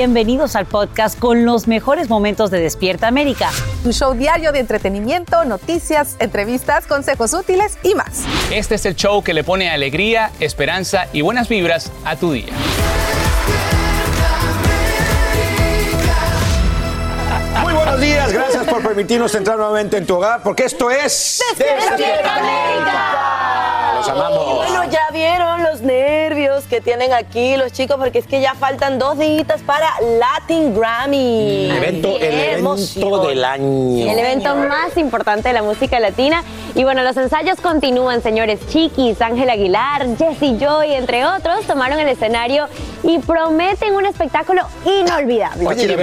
[0.00, 3.50] Bienvenidos al podcast con los mejores momentos de Despierta América.
[3.82, 8.24] Tu show diario de entretenimiento, noticias, entrevistas, consejos útiles y más.
[8.50, 12.48] Este es el show que le pone alegría, esperanza y buenas vibras a tu día.
[17.90, 21.42] Buenos días, gracias por permitirnos entrar nuevamente en tu hogar, porque esto es...
[21.58, 23.94] ¡Despierta América!
[23.96, 24.54] Los amamos.
[24.56, 28.98] Bueno, ya vieron los nervios que tienen aquí los chicos, porque es que ya faltan
[28.98, 29.88] dos días para
[30.18, 31.68] Latin Grammy.
[31.70, 34.10] El evento, el ¡Qué evento del año.
[34.10, 36.44] El evento más importante de la música latina.
[36.74, 38.60] Y bueno, los ensayos continúan, señores.
[38.68, 42.68] Chiquis, Ángel Aguilar, Jesse Joy, entre otros, tomaron el escenario
[43.02, 45.66] y prometen un espectáculo inolvidable.
[45.66, 45.96] Oye,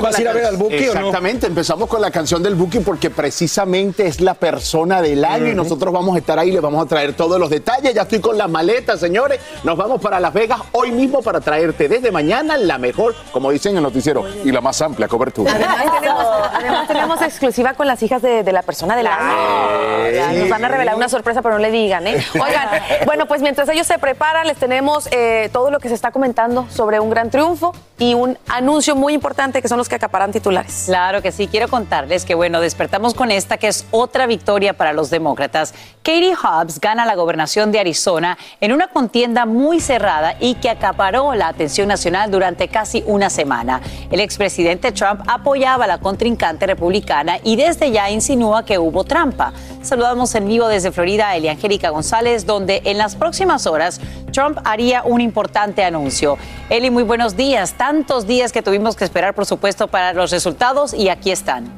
[0.00, 1.00] ¿Vas a ir a ver al Buki o no?
[1.00, 5.54] Exactamente, empezamos con la canción del Buki porque precisamente es la persona del año y
[5.54, 7.94] nosotros vamos a estar ahí, les vamos a traer todos los detalles.
[7.94, 9.38] Ya estoy con la maleta, señores.
[9.62, 13.72] Nos vamos para Las Vegas hoy mismo para traerte desde mañana la mejor, como dicen
[13.72, 15.52] en el noticiero, y la más amplia cobertura.
[15.52, 20.40] Además tenemos, además tenemos exclusiva con las hijas de, de la persona del año.
[20.40, 22.24] Nos van a revelar una sorpresa, pero no le digan, ¿eh?
[22.34, 22.68] Oigan,
[23.06, 26.66] bueno, pues mientras ellos se preparan, les tenemos eh, todo lo que se está comentando
[26.70, 30.84] sobre un gran triunfo y un anuncio muy importante que son los que acaparan titulares.
[30.86, 34.92] Claro que sí, quiero contarles que, bueno, despertamos con esta que es otra victoria para
[34.92, 35.74] los demócratas.
[36.02, 41.34] Katie Hobbs gana la gobernación de Arizona en una contienda muy cerrada y que acaparó
[41.34, 43.80] la atención nacional durante casi una semana.
[44.10, 49.52] El expresidente Trump apoyaba a la contrincante republicana y desde ya insinúa que hubo trampa.
[49.82, 55.02] Saludamos en vivo desde Florida a Eliangélica González, donde en las próximas horas Trump haría
[55.02, 56.38] un importante anuncio.
[56.68, 57.74] Eli, muy buenos días.
[57.74, 61.70] Tantos días que tuvimos que esperar, por supuesto, para los resultados y aquí están.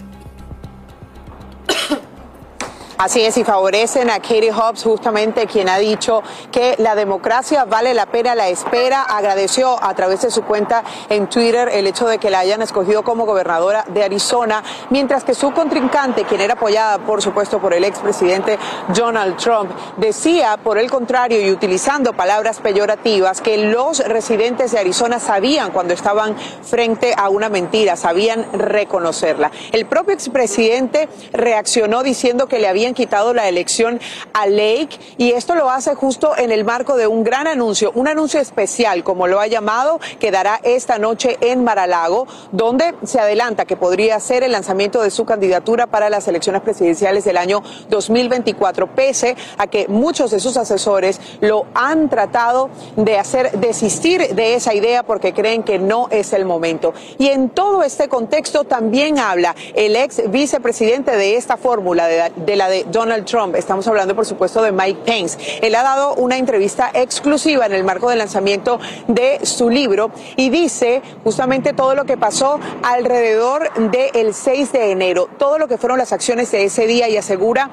[3.03, 7.95] Así es, y favorecen a Katie Hobbs, justamente quien ha dicho que la democracia vale
[7.95, 9.03] la pena la espera.
[9.03, 13.03] Agradeció a través de su cuenta en Twitter el hecho de que la hayan escogido
[13.03, 17.83] como gobernadora de Arizona, mientras que su contrincante, quien era apoyada, por supuesto, por el
[17.83, 18.57] expresidente
[18.95, 25.19] Donald Trump, decía, por el contrario, y utilizando palabras peyorativas, que los residentes de Arizona
[25.19, 29.51] sabían cuando estaban frente a una mentira, sabían reconocerla.
[29.73, 34.01] El propio expresidente reaccionó diciendo que le habían quitado la elección
[34.33, 38.09] a Lake y esto lo hace justo en el marco de un gran anuncio, un
[38.09, 43.65] anuncio especial, como lo ha llamado, que dará esta noche en Maralago, donde se adelanta
[43.65, 48.95] que podría ser el lanzamiento de su candidatura para las elecciones presidenciales del año 2024,
[48.95, 54.75] pese a que muchos de sus asesores lo han tratado de hacer desistir de esa
[54.75, 56.95] idea porque creen que no es el momento.
[57.19, 62.69] Y en todo este contexto también habla el ex vicepresidente de esta fórmula, de, la
[62.73, 63.55] de Donald Trump.
[63.55, 65.39] Estamos hablando, por supuesto, de Mike Pence.
[65.61, 70.49] Él ha dado una entrevista exclusiva en el marco del lanzamiento de su libro y
[70.49, 75.99] dice justamente todo lo que pasó alrededor del 6 de enero, todo lo que fueron
[75.99, 77.71] las acciones de ese día y asegura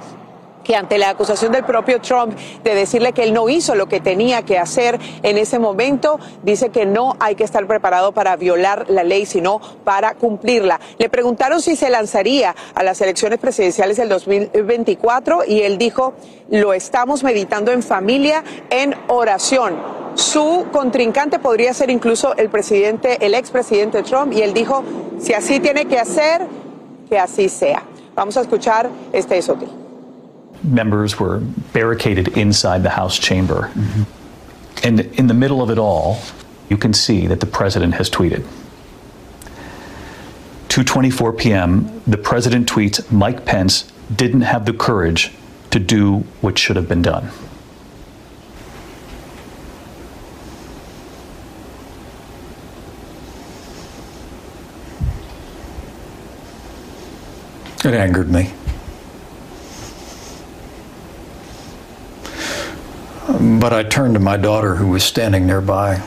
[0.70, 4.00] que ante la acusación del propio Trump de decirle que él no hizo lo que
[4.00, 8.86] tenía que hacer en ese momento, dice que no hay que estar preparado para violar
[8.88, 10.80] la ley, sino para cumplirla.
[11.00, 16.14] Le preguntaron si se lanzaría a las elecciones presidenciales del 2024 y él dijo,
[16.52, 19.76] lo estamos meditando en familia, en oración.
[20.14, 24.84] Su contrincante podría ser incluso el presidente, el expresidente Trump, y él dijo,
[25.20, 26.46] si así tiene que hacer,
[27.10, 27.82] que así sea.
[28.14, 29.89] Vamos a escuchar este esote.
[30.64, 31.40] Members were
[31.74, 33.72] barricaded inside the House chamber.
[33.74, 34.04] Mm-hmm.
[34.84, 36.22] And in the middle of it all,
[36.70, 38.46] you can see that the president has tweeted.
[40.70, 45.32] 2:24 p.m., the president tweets Mike Pence didn't have the courage
[45.72, 47.32] to do what should have been done.
[57.84, 58.52] It angered me.
[63.38, 66.02] But I turned to my daughter, who was standing nearby,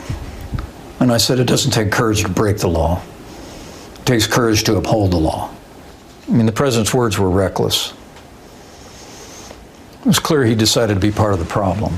[0.99, 3.01] and I said, It doesn't take courage to break the law,
[3.95, 5.49] it takes courage to uphold the law.
[6.27, 7.93] I mean, the president's words were reckless.
[10.01, 11.93] It was clear he decided to be part of the problem.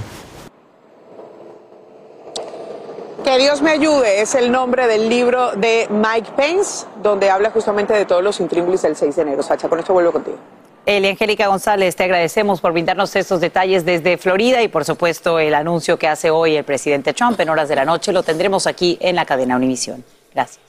[3.24, 7.96] Que Dios me ayude es el nombre del libro de Mike Pence, donde habla justamente
[7.96, 9.42] de todos los intríngulis del 6 de enero.
[9.42, 10.38] Sacha, con esto vuelvo contigo.
[10.86, 15.56] Eli Angélica González, te agradecemos por brindarnos estos detalles desde Florida y por supuesto el
[15.56, 18.96] anuncio que hace hoy el presidente Trump en horas de la noche lo tendremos aquí
[19.02, 20.04] en la cadena Univisión.
[20.32, 20.65] Gracias.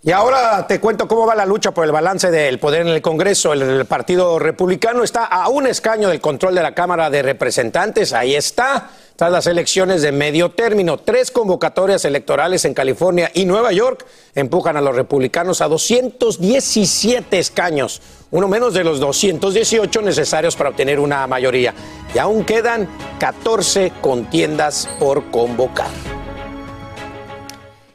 [0.00, 3.02] Y ahora te cuento cómo va la lucha por el balance del poder en el
[3.02, 3.52] Congreso.
[3.52, 8.12] El Partido Republicano está a un escaño del control de la Cámara de Representantes.
[8.12, 10.98] Ahí está tras las elecciones de medio término.
[10.98, 14.06] Tres convocatorias electorales en California y Nueva York
[14.36, 21.00] empujan a los republicanos a 217 escaños, uno menos de los 218 necesarios para obtener
[21.00, 21.74] una mayoría.
[22.14, 25.90] Y aún quedan 14 contiendas por convocar.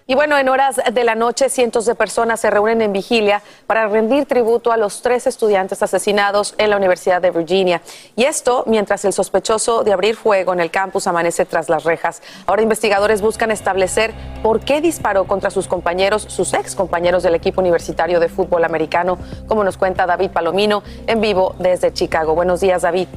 [0.05, 3.87] Y bueno, en horas de la noche, cientos de personas se reúnen en vigilia para
[3.87, 7.81] rendir tributo a los tres estudiantes asesinados en la Universidad de Virginia.
[8.17, 12.21] Y esto mientras el sospechoso de abrir fuego en el campus amanece tras las rejas.
[12.45, 17.61] Ahora investigadores buscan establecer por qué disparó contra sus compañeros, sus ex compañeros del equipo
[17.61, 19.17] universitario de fútbol americano,
[19.47, 22.35] como nos cuenta David Palomino en vivo desde Chicago.
[22.35, 23.07] Buenos días, David.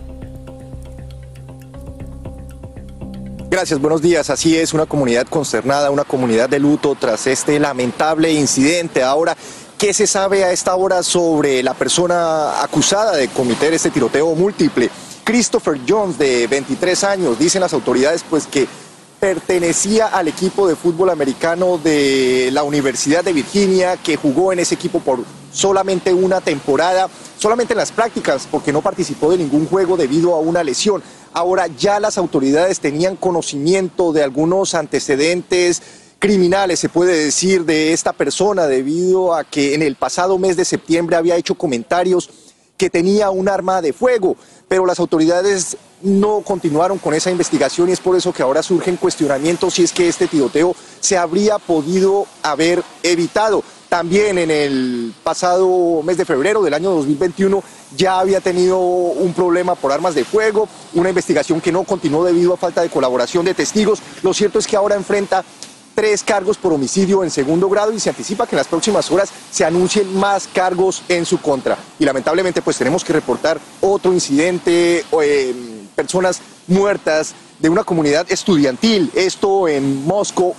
[3.48, 4.28] Gracias, buenos días.
[4.28, 9.04] Así es, una comunidad consternada, una comunidad de luto tras este lamentable incidente.
[9.04, 9.36] Ahora,
[9.78, 14.90] ¿qué se sabe a esta hora sobre la persona acusada de cometer este tiroteo múltiple?
[15.22, 18.66] Christopher Jones, de 23 años, dicen las autoridades pues que
[19.20, 24.74] pertenecía al equipo de fútbol americano de la Universidad de Virginia, que jugó en ese
[24.74, 25.20] equipo por
[25.52, 27.08] solamente una temporada,
[27.38, 31.02] solamente en las prácticas, porque no participó de ningún juego debido a una lesión.
[31.32, 35.82] Ahora ya las autoridades tenían conocimiento de algunos antecedentes
[36.18, 40.64] criminales, se puede decir, de esta persona debido a que en el pasado mes de
[40.64, 42.30] septiembre había hecho comentarios
[42.76, 44.36] que tenía un arma de fuego,
[44.68, 48.96] pero las autoridades no continuaron con esa investigación y es por eso que ahora surgen
[48.96, 53.62] cuestionamientos si es que este tiroteo se habría podido haber evitado.
[53.88, 57.62] También en el pasado mes de febrero del año 2021
[57.96, 62.52] ya había tenido un problema por armas de fuego, una investigación que no continuó debido
[62.52, 64.00] a falta de colaboración de testigos.
[64.22, 65.44] Lo cierto es que ahora enfrenta
[65.96, 69.30] tres cargos por homicidio en segundo grado y se anticipa que en las próximas horas
[69.50, 71.78] se anuncien más cargos en su contra.
[71.98, 75.54] Y lamentablemente pues tenemos que reportar otro incidente, eh,
[75.96, 80.54] personas muertas de una comunidad estudiantil, esto en Moscow,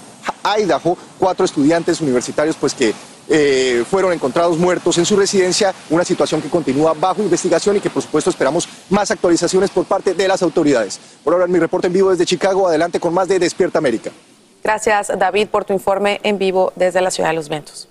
[0.60, 2.96] Idaho, cuatro estudiantes universitarios pues que
[3.30, 7.92] eh, fueron encontrados muertos en su residencia, una situación que continúa bajo investigación y que
[7.92, 11.00] por supuesto esperamos más actualizaciones por parte de las autoridades.
[11.24, 14.12] Por ahora mi reporte en vivo desde Chicago, adelante con más de Despierta América.
[14.64, 17.88] Gracias David por tu informe en vivo desde la ciudad de Los Ventos.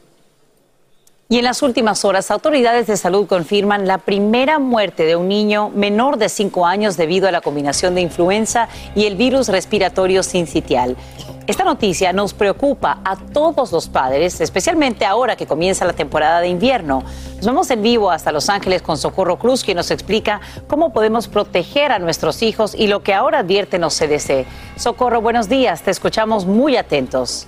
[1.29, 5.71] Y en las últimas horas, autoridades de salud confirman la primera muerte de un niño
[5.71, 10.97] menor de 5 años debido a la combinación de influenza y el virus respiratorio sincitial.
[11.47, 16.49] Esta noticia nos preocupa a todos los padres, especialmente ahora que comienza la temporada de
[16.49, 17.05] invierno.
[17.37, 21.29] Nos vamos en vivo hasta Los Ángeles con Socorro Cruz, quien nos explica cómo podemos
[21.29, 24.45] proteger a nuestros hijos y lo que ahora advierten los CDC.
[24.75, 27.47] Socorro, buenos días, te escuchamos muy atentos.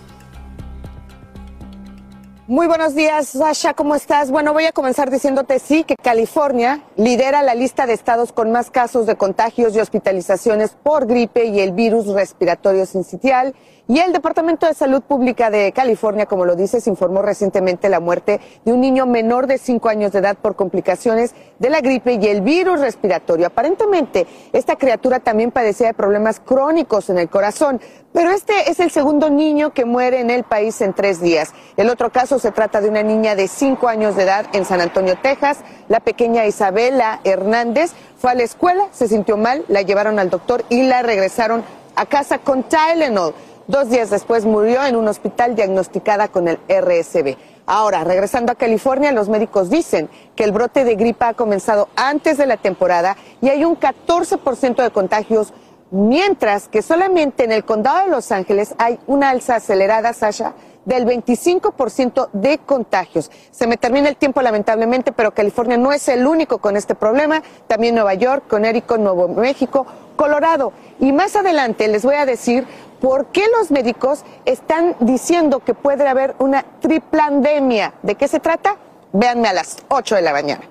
[2.47, 4.31] Muy buenos días, Sasha, ¿cómo estás?
[4.31, 8.71] Bueno, voy a comenzar diciéndote sí que California lidera la lista de estados con más
[8.71, 13.55] casos de contagios y hospitalizaciones por gripe y el virus respiratorio sincitial.
[13.91, 18.39] Y el Departamento de Salud Pública de California, como lo dices, informó recientemente la muerte
[18.63, 22.27] de un niño menor de 5 años de edad por complicaciones de la gripe y
[22.27, 23.47] el virus respiratorio.
[23.47, 27.81] Aparentemente, esta criatura también padecía de problemas crónicos en el corazón,
[28.13, 31.55] pero este es el segundo niño que muere en el país en tres días.
[31.79, 34.83] El otro caso se trata de una niña de 5 años de edad en San
[34.83, 35.61] Antonio, Texas.
[35.89, 40.63] La pequeña Isabela Hernández fue a la escuela, se sintió mal, la llevaron al doctor
[40.69, 41.65] y la regresaron
[41.97, 43.33] a casa con Tylenol.
[43.69, 47.37] Dos días después murió en un hospital diagnosticada con el RSV.
[47.67, 52.39] Ahora, regresando a California, los médicos dicen que el brote de gripa ha comenzado antes
[52.39, 55.53] de la temporada y hay un 14% de contagios,
[55.91, 60.55] mientras que solamente en el condado de Los Ángeles hay una alza acelerada, Sasha,
[60.87, 63.31] del 25% de contagios.
[63.51, 67.43] Se me termina el tiempo lamentablemente, pero California no es el único con este problema,
[67.67, 69.85] también Nueva York, Connecticut, Nuevo México,
[70.17, 70.73] Colorado.
[70.99, 72.67] Y más adelante les voy a decir
[73.01, 77.95] por qué los médicos están diciendo que puede haber una triplandemia.
[78.03, 78.77] ¿De qué se trata?
[79.13, 80.63] Véanme a las 8 de la mañana.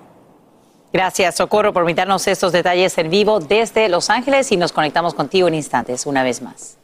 [0.93, 5.47] Gracias, Socorro, por invitarnos estos detalles en vivo desde Los Ángeles y nos conectamos contigo
[5.47, 6.77] en instantes una vez más.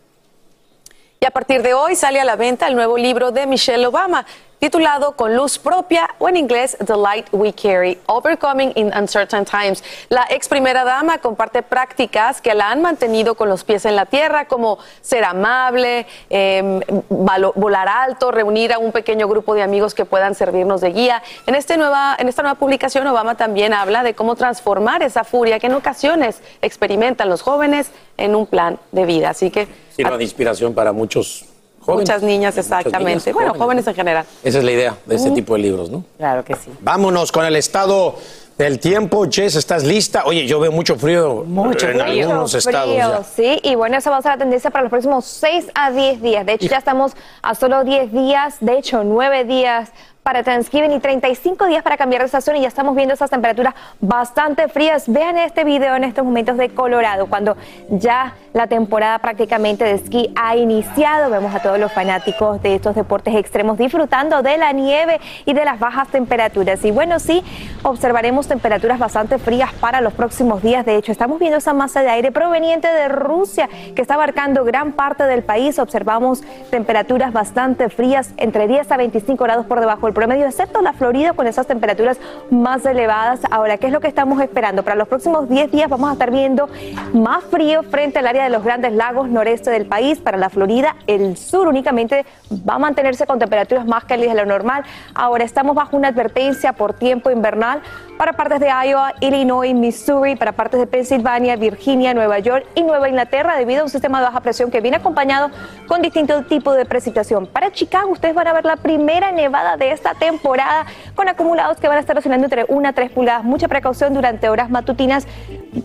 [1.19, 4.25] Y a partir de hoy sale a la venta el nuevo libro de Michelle Obama,
[4.63, 9.83] titulado Con luz propia o en inglés The Light We Carry, Overcoming in Uncertain Times.
[10.07, 14.05] La ex primera dama comparte prácticas que la han mantenido con los pies en la
[14.05, 16.79] tierra, como ser amable, eh,
[17.09, 21.21] volar alto, reunir a un pequeño grupo de amigos que puedan servirnos de guía.
[21.45, 25.59] En, este nueva, en esta nueva publicación, Obama también habla de cómo transformar esa furia
[25.59, 29.31] que en ocasiones experimentan los jóvenes en un plan de vida.
[29.31, 29.67] Así que...
[29.93, 31.52] Sirva de inspiración para muchos
[31.87, 33.33] Muchas niñas, exactamente.
[33.33, 33.87] bueno, jóvenes.
[33.87, 34.25] en general.
[34.43, 36.03] Esa es la idea de este tipo de libros, ¿no?
[36.17, 36.71] Claro que sí.
[36.81, 38.15] Vámonos con el estado
[38.57, 39.25] del tiempo.
[39.29, 40.23] Jess, ¿estás lista?
[40.25, 42.95] Oye, yo veo mucho frío mucho en algunos estados.
[42.95, 43.23] Ya.
[43.23, 46.21] Sí, y bueno, esa va a ser la tendencia para los próximos 6 a 10
[46.21, 46.45] días.
[46.45, 49.91] De hecho, ya estamos a solo 10 días, de hecho, 9 días
[50.23, 53.75] para Thanksgiving y 35 días para cambiar de estación y ya estamos viendo esas temperaturas
[53.99, 55.11] bastante frías.
[55.11, 57.57] Vean este video en estos momentos de Colorado, cuando
[57.89, 61.29] ya la temporada prácticamente de esquí ha iniciado.
[61.29, 65.65] Vemos a todos los fanáticos de estos deportes extremos disfrutando de la nieve y de
[65.65, 66.83] las bajas temperaturas.
[66.85, 67.43] Y bueno, sí,
[67.83, 70.85] observaremos temperaturas bastante frías para los próximos días.
[70.85, 74.93] De hecho, estamos viendo esa masa de aire proveniente de Rusia que está abarcando gran
[74.93, 75.79] parte del país.
[75.79, 80.93] Observamos temperaturas bastante frías, entre 10 a 25 grados por debajo del promedio, excepto la
[80.93, 82.17] Florida con esas temperaturas
[82.49, 83.41] más elevadas.
[83.51, 84.83] Ahora, ¿qué es lo que estamos esperando?
[84.83, 86.69] Para los próximos 10 días vamos a estar viendo
[87.13, 90.19] más frío frente al área de los grandes lagos noreste del país.
[90.19, 92.25] Para la Florida, el sur únicamente
[92.67, 94.83] va a mantenerse con temperaturas más cálidas de lo normal.
[95.15, 97.81] Ahora estamos bajo una advertencia por tiempo invernal
[98.17, 103.09] para partes de Iowa, Illinois, Missouri, para partes de Pensilvania, Virginia, Nueva York y Nueva
[103.09, 105.49] Inglaterra debido a un sistema de baja presión que viene acompañado
[105.87, 107.47] con distintos tipos de precipitación.
[107.47, 111.87] Para Chicago ustedes van a ver la primera nevada de esta temporada con acumulados que
[111.87, 113.45] van a estar oscilando entre 1 a 3 pulgadas.
[113.45, 115.25] Mucha precaución durante horas matutinas,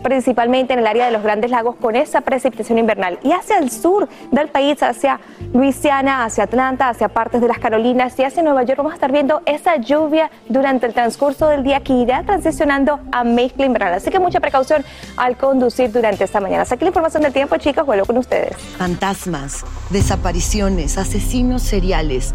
[0.03, 3.21] principalmente en el área de los grandes lagos con esa precipitación invernal.
[3.23, 5.21] Y hacia el sur del país, hacia
[5.53, 9.13] Luisiana, hacia Atlanta, hacia partes de las Carolinas y hacia Nueva York vamos a estar
[9.13, 13.95] viendo esa lluvia durante el transcurso del día que irá transicionando a mezcla invernal.
[13.95, 14.85] Así que mucha precaución
[15.17, 16.63] al conducir durante esta mañana.
[16.63, 17.87] Hasta aquí la información del tiempo, chicos.
[17.87, 18.57] Vuelvo con ustedes.
[18.79, 22.35] Fantasmas, desapariciones, asesinos seriales,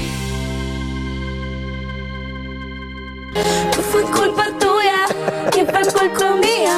[3.91, 5.05] Fue culpa tuya
[5.53, 6.77] y fue culpa mía.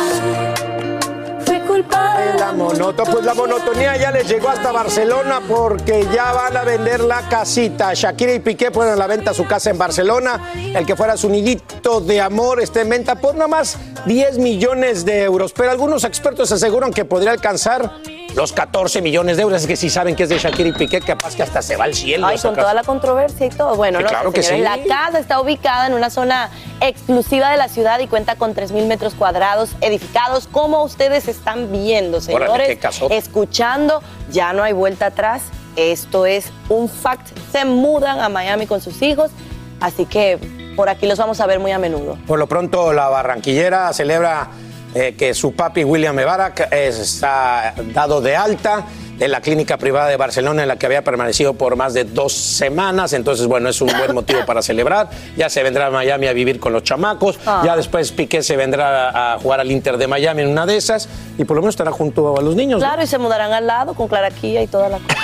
[1.46, 6.32] Fue culpa de La monoto, pues la monotonía ya les llegó hasta Barcelona porque ya
[6.34, 7.94] van a vender la casita.
[7.94, 10.52] Shakira y Piqué ponen a la venta su casa en Barcelona.
[10.56, 15.06] El que fuera su nidito de amor está en venta por nada más 10 millones
[15.06, 15.54] de euros.
[15.54, 18.00] Pero algunos expertos aseguran que podría alcanzar
[18.36, 19.62] los 14 millones de euros.
[19.62, 21.86] Es que si saben que es de Shakira y Piqué, capaz que hasta se va
[21.86, 22.26] al cielo.
[22.28, 23.76] Ay, con toda la controversia y todo.
[23.76, 24.58] Bueno, Sí, no, claro que sí.
[24.58, 26.50] La casa está ubicada en una zona
[26.82, 32.18] exclusiva de la ciudad y cuenta con 3.000 metros cuadrados edificados, como ustedes están viendo,
[32.18, 32.68] Órale, señores.
[32.68, 33.14] qué casota.
[33.16, 35.44] escuchando, ya no hay vuelta atrás.
[35.76, 37.28] Esto es un fact.
[37.52, 39.32] Se mudan a Miami con sus hijos,
[39.80, 40.38] así que
[40.76, 42.18] por aquí los vamos a ver muy a menudo.
[42.28, 44.50] Por lo pronto, la barranquillera celebra
[44.96, 48.86] eh, que su papi William Mebarak está dado de alta
[49.18, 52.34] de la clínica privada de Barcelona en la que había permanecido por más de dos
[52.34, 53.14] semanas.
[53.14, 55.10] Entonces, bueno, es un buen motivo para celebrar.
[55.38, 57.40] Ya se vendrá a Miami a vivir con los chamacos.
[57.46, 57.62] Ah.
[57.66, 60.78] Ya después Piqué se vendrá a, a jugar al Inter de Miami en una de
[60.78, 61.08] esas.
[61.38, 62.82] Y por lo menos estará junto a los niños.
[62.82, 62.88] ¿no?
[62.88, 65.16] Claro, y se mudarán al lado con Claraquía y toda la cosa.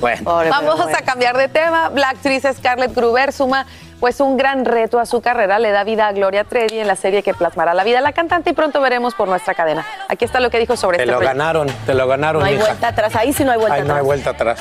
[0.00, 0.24] Bueno.
[0.24, 0.96] Pobre, Vamos bueno.
[0.98, 1.92] a cambiar de tema.
[1.94, 3.66] La actriz Scarlett Gruber suma
[4.00, 5.58] pues un gran reto a su carrera.
[5.58, 8.12] Le da vida a Gloria Trevi en la serie que plasmará la vida de la
[8.12, 9.86] cantante y pronto veremos por nuestra cadena.
[10.08, 11.38] Aquí está lo que dijo sobre Te este lo proyecto.
[11.38, 12.64] ganaron, te lo ganaron, No hay hija.
[12.64, 13.14] vuelta atrás.
[13.16, 14.58] Ahí sí no hay vuelta Ay, no hay vuelta atrás.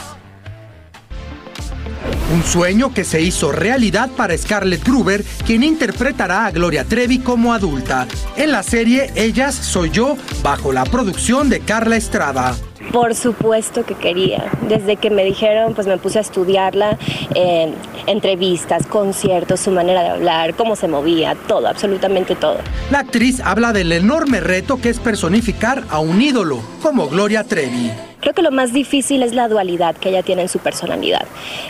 [2.31, 7.53] Un sueño que se hizo realidad para Scarlett Gruber, quien interpretará a Gloria Trevi como
[7.53, 8.05] adulta.
[8.37, 12.53] En la serie Ellas Soy Yo, bajo la producción de Carla Estrada.
[12.91, 14.51] Por supuesto que quería.
[14.67, 16.97] Desde que me dijeron, pues me puse a estudiarla,
[17.35, 17.73] eh,
[18.07, 22.57] entrevistas, conciertos, su manera de hablar, cómo se movía, todo, absolutamente todo.
[22.91, 27.91] La actriz habla del enorme reto que es personificar a un ídolo, como Gloria Trevi.
[28.21, 31.25] Creo que lo más difícil es la dualidad que ella tiene en su personalidad.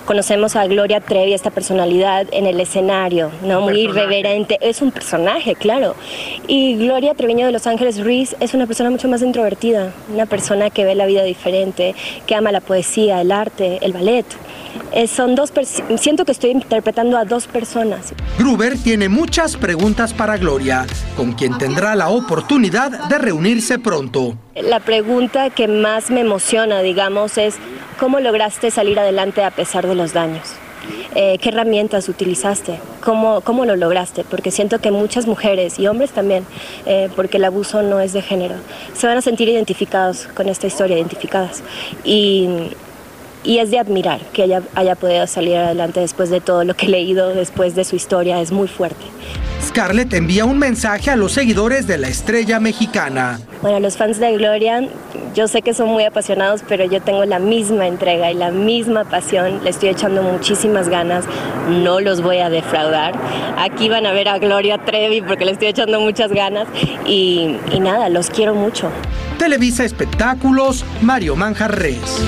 [0.05, 3.61] Conocemos a Gloria Trevi, esta personalidad en el escenario, ¿no?
[3.61, 4.57] Muy irreverente.
[4.61, 5.95] Es un personaje, claro.
[6.47, 10.69] Y Gloria Treviño de Los Ángeles Ruiz es una persona mucho más introvertida, una persona
[10.69, 11.93] que ve la vida diferente,
[12.25, 14.25] que ama la poesía, el arte, el ballet.
[14.91, 18.13] Eh, son dos pers- siento que estoy interpretando a dos personas.
[18.37, 24.35] Gruber tiene muchas preguntas para Gloria, con quien tendrá la oportunidad de reunirse pronto.
[24.61, 27.55] La pregunta que más me emociona, digamos, es
[27.97, 30.55] ¿cómo lograste salir adelante a pesar de los daños?
[31.15, 32.79] Eh, ¿Qué herramientas utilizaste?
[33.01, 34.25] ¿Cómo, ¿Cómo lo lograste?
[34.25, 36.45] Porque siento que muchas mujeres y hombres también,
[36.85, 38.55] eh, porque el abuso no es de género,
[38.93, 41.63] se van a sentir identificados con esta historia, identificadas.
[42.03, 42.69] Y,
[43.43, 46.87] y es de admirar que ella haya podido salir adelante después de todo lo que
[46.87, 49.05] he leído, después de su historia, es muy fuerte.
[49.61, 53.39] Scarlett envía un mensaje a los seguidores de la estrella mexicana.
[53.61, 54.87] Bueno, los fans de Gloria,
[55.35, 59.03] yo sé que son muy apasionados, pero yo tengo la misma entrega y la misma
[59.03, 59.63] pasión.
[59.63, 61.25] Le estoy echando muchísimas ganas.
[61.69, 63.13] No los voy a defraudar.
[63.57, 66.67] Aquí van a ver a Gloria Trevi porque le estoy echando muchas ganas.
[67.05, 68.89] Y, y nada, los quiero mucho.
[69.37, 72.23] Televisa Espectáculos, Mario Manjarres.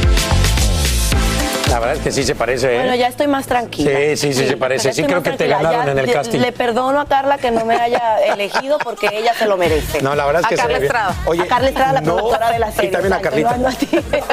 [1.72, 2.80] La verdad es que sí se parece, ¿eh?
[2.80, 3.90] Bueno, ya estoy más tranquila.
[3.98, 4.92] Sí, sí, sí, se parece.
[4.92, 6.40] Sí, creo que te ganaron Ya en el casting.
[6.40, 10.02] Le perdono a Carla que no me haya elegido porque ella se lo merece.
[10.02, 10.78] No, la verdad es que a Carla.
[10.80, 11.16] Estrada.
[11.26, 12.92] Oye, a Carla Estrada, la no, productora de la y serie.
[12.92, 13.56] también a Carlita.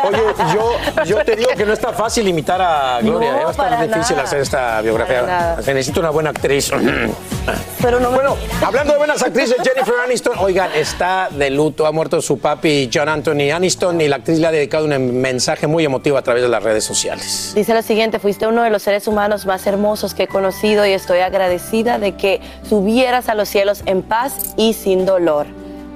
[0.02, 0.20] Oye,
[0.52, 3.30] yo, yo te digo que no está fácil imitar a Gloria.
[3.30, 3.42] No, ¿eh?
[3.44, 4.26] Va a estar difícil nada.
[4.28, 5.56] hacer esta biografía.
[5.62, 6.72] Se necesita una buena actriz.
[7.80, 11.86] Pero no Bueno, hablando de buenas actrices, Jennifer Aniston, oigan, está de luto.
[11.86, 15.66] Ha muerto su papi John Anthony Aniston y la actriz le ha dedicado un mensaje
[15.68, 17.27] muy emotivo a través de las redes sociales.
[17.54, 20.92] Dice lo siguiente, fuiste uno de los seres humanos más hermosos que he conocido y
[20.92, 25.46] estoy agradecida de que subieras a los cielos en paz y sin dolor.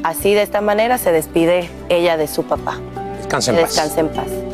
[0.03, 2.79] Así de esta manera se despide ella de su papá.
[3.19, 3.69] Descansa en paz.
[3.69, 4.52] Descanse en paz.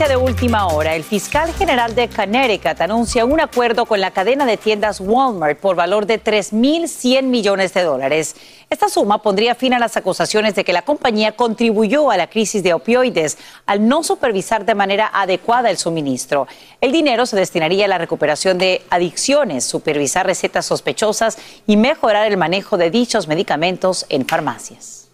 [0.00, 4.46] Noticia de última hora, el fiscal general de Connecticut anuncia un acuerdo con la cadena
[4.46, 8.34] de tiendas Walmart por valor de 3.100 millones de dólares.
[8.70, 12.62] Esta suma pondría fin a las acusaciones de que la compañía contribuyó a la crisis
[12.62, 13.36] de opioides
[13.66, 16.46] al no supervisar de manera adecuada el suministro.
[16.80, 21.36] El dinero se destinaría a la recuperación de adicciones, supervisar recetas sospechosas
[21.66, 25.09] y mejorar el manejo de dichos medicamentos en farmacias.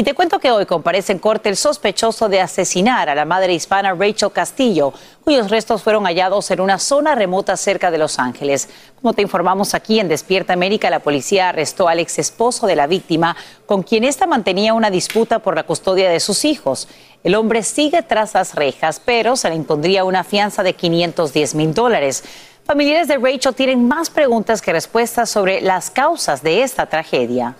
[0.00, 3.52] Y te cuento que hoy comparece en corte el sospechoso de asesinar a la madre
[3.52, 8.70] hispana Rachel Castillo, cuyos restos fueron hallados en una zona remota cerca de Los Ángeles.
[8.98, 12.86] Como te informamos aquí en Despierta América, la policía arrestó al ex esposo de la
[12.86, 13.36] víctima,
[13.66, 16.88] con quien ésta mantenía una disputa por la custodia de sus hijos.
[17.22, 21.74] El hombre sigue tras las rejas, pero se le impondría una fianza de 510 mil
[21.74, 22.24] dólares.
[22.64, 27.54] Familiares de Rachel tienen más preguntas que respuestas sobre las causas de esta tragedia.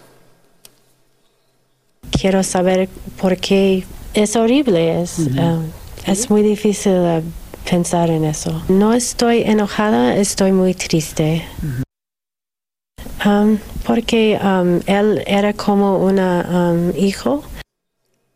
[2.11, 2.88] Quiero saber
[3.20, 5.64] por qué es horrible, es, um,
[6.07, 7.23] es muy difícil uh,
[7.68, 8.62] pensar en eso.
[8.68, 11.44] No estoy enojada, estoy muy triste.
[13.25, 17.42] Um, porque um, él era como un hijo.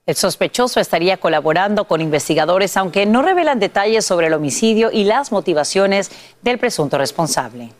[0.06, 5.32] El sospechoso estaría colaborando con investigadores, aunque no revelan detalles sobre el homicidio y las
[5.32, 6.10] motivaciones
[6.42, 7.70] del presunto responsable.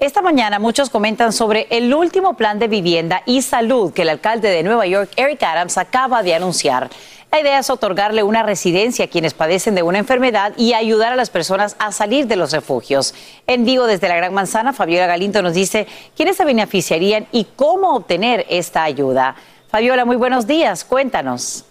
[0.00, 4.48] Esta mañana muchos comentan sobre el último plan de vivienda y salud que el alcalde
[4.48, 6.88] de Nueva York, Eric Adams, acaba de anunciar.
[7.32, 11.16] La idea es otorgarle una residencia a quienes padecen de una enfermedad y ayudar a
[11.16, 13.12] las personas a salir de los refugios.
[13.48, 17.96] En vivo desde la Gran Manzana, Fabiola Galindo nos dice quiénes se beneficiarían y cómo
[17.96, 19.34] obtener esta ayuda.
[19.68, 21.64] Fabiola, muy buenos días, cuéntanos.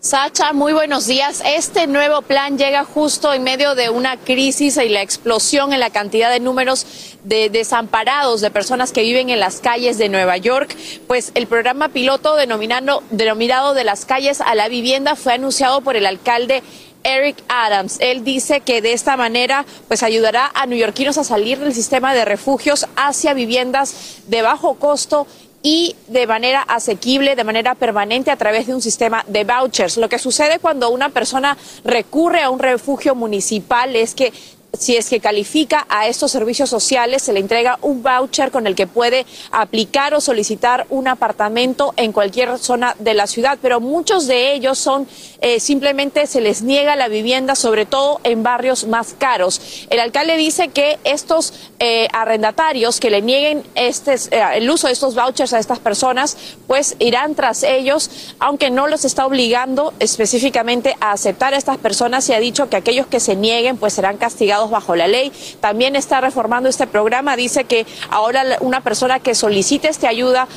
[0.00, 1.42] Sacha, muy buenos días.
[1.44, 5.90] Este nuevo plan llega justo en medio de una crisis y la explosión en la
[5.90, 6.86] cantidad de números
[7.24, 10.76] de desamparados, de personas que viven en las calles de Nueva York.
[11.08, 15.96] Pues el programa piloto denominado, denominado de las calles a la vivienda fue anunciado por
[15.96, 16.62] el alcalde
[17.02, 17.96] Eric Adams.
[17.98, 22.24] Él dice que de esta manera pues ayudará a neoyorquinos a salir del sistema de
[22.24, 25.26] refugios hacia viviendas de bajo costo
[25.62, 29.96] y de manera asequible, de manera permanente a través de un sistema de vouchers.
[29.96, 34.32] Lo que sucede cuando una persona recurre a un refugio municipal es que
[34.72, 38.74] si es que califica a estos servicios sociales, se le entrega un voucher con el
[38.74, 44.26] que puede aplicar o solicitar un apartamento en cualquier zona de la ciudad, pero muchos
[44.26, 45.08] de ellos son
[45.40, 49.86] eh, simplemente se les niega la vivienda, sobre todo en barrios más caros.
[49.88, 54.16] El alcalde dice que estos eh, arrendatarios que le nieguen este,
[54.54, 59.04] el uso de estos vouchers a estas personas, pues irán tras ellos, aunque no los
[59.04, 63.36] está obligando específicamente a aceptar a estas personas y ha dicho que aquellos que se
[63.36, 65.30] nieguen pues serán castigados bajo la ley.
[65.60, 70.48] También está reformando este programa, dice que ahora una persona que solicite esta ayuda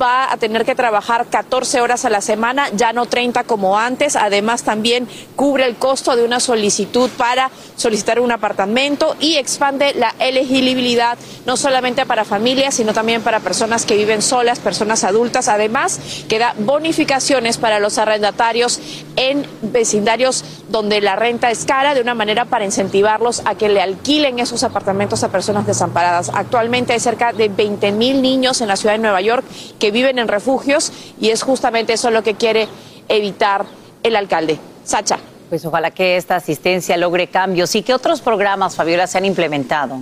[0.00, 4.16] va a tener que trabajar 14 horas a la semana, ya no 30 como antes.
[4.16, 10.14] Además, también cubre el costo de una solicitud para solicitar un apartamento y expande la
[10.18, 15.48] elegibilidad no solamente para familias, sino también para personas que viven solas, personas adultas.
[15.48, 18.80] Además, que da bonificaciones para los arrendatarios
[19.16, 23.80] en vecindarios donde la renta es cara, de una manera para incentivarlos a que le
[23.80, 26.30] alquilen esos apartamentos a personas desamparadas.
[26.34, 29.44] Actualmente hay cerca de 20 mil niños en la ciudad de Nueva York
[29.78, 32.68] que viven en refugios y es justamente eso lo que quiere
[33.08, 33.66] evitar
[34.02, 34.58] el alcalde.
[34.84, 35.18] Sacha.
[35.48, 40.00] Pues ojalá que esta asistencia logre cambios y que otros programas, Fabiola, se han implementado.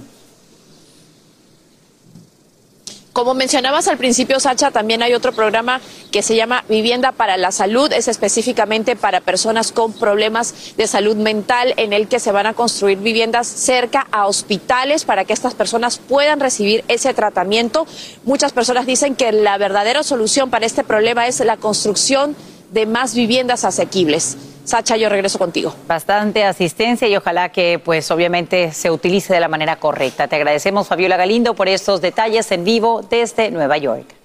[3.12, 5.80] Como mencionabas al principio, Sacha, también hay otro programa
[6.12, 7.92] que se llama Vivienda para la Salud.
[7.92, 12.54] Es específicamente para personas con problemas de salud mental, en el que se van a
[12.54, 17.86] construir viviendas cerca a hospitales para que estas personas puedan recibir ese tratamiento.
[18.24, 22.36] Muchas personas dicen que la verdadera solución para este problema es la construcción
[22.70, 24.36] de más viviendas asequibles.
[24.68, 25.74] Sacha, yo regreso contigo.
[25.86, 30.28] Bastante asistencia y ojalá que pues obviamente se utilice de la manera correcta.
[30.28, 34.17] Te agradecemos Fabiola Galindo por estos detalles en vivo desde Nueva York.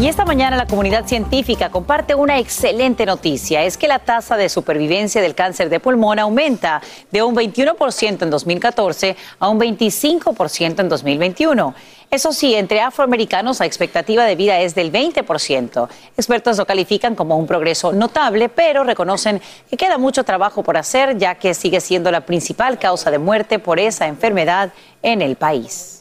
[0.00, 3.64] Y esta mañana la comunidad científica comparte una excelente noticia.
[3.64, 6.80] Es que la tasa de supervivencia del cáncer de pulmón aumenta
[7.10, 11.74] de un 21% en 2014 a un 25% en 2021.
[12.12, 15.88] Eso sí, entre afroamericanos la expectativa de vida es del 20%.
[16.16, 21.18] Expertos lo califican como un progreso notable, pero reconocen que queda mucho trabajo por hacer,
[21.18, 24.70] ya que sigue siendo la principal causa de muerte por esa enfermedad
[25.02, 25.97] en el país.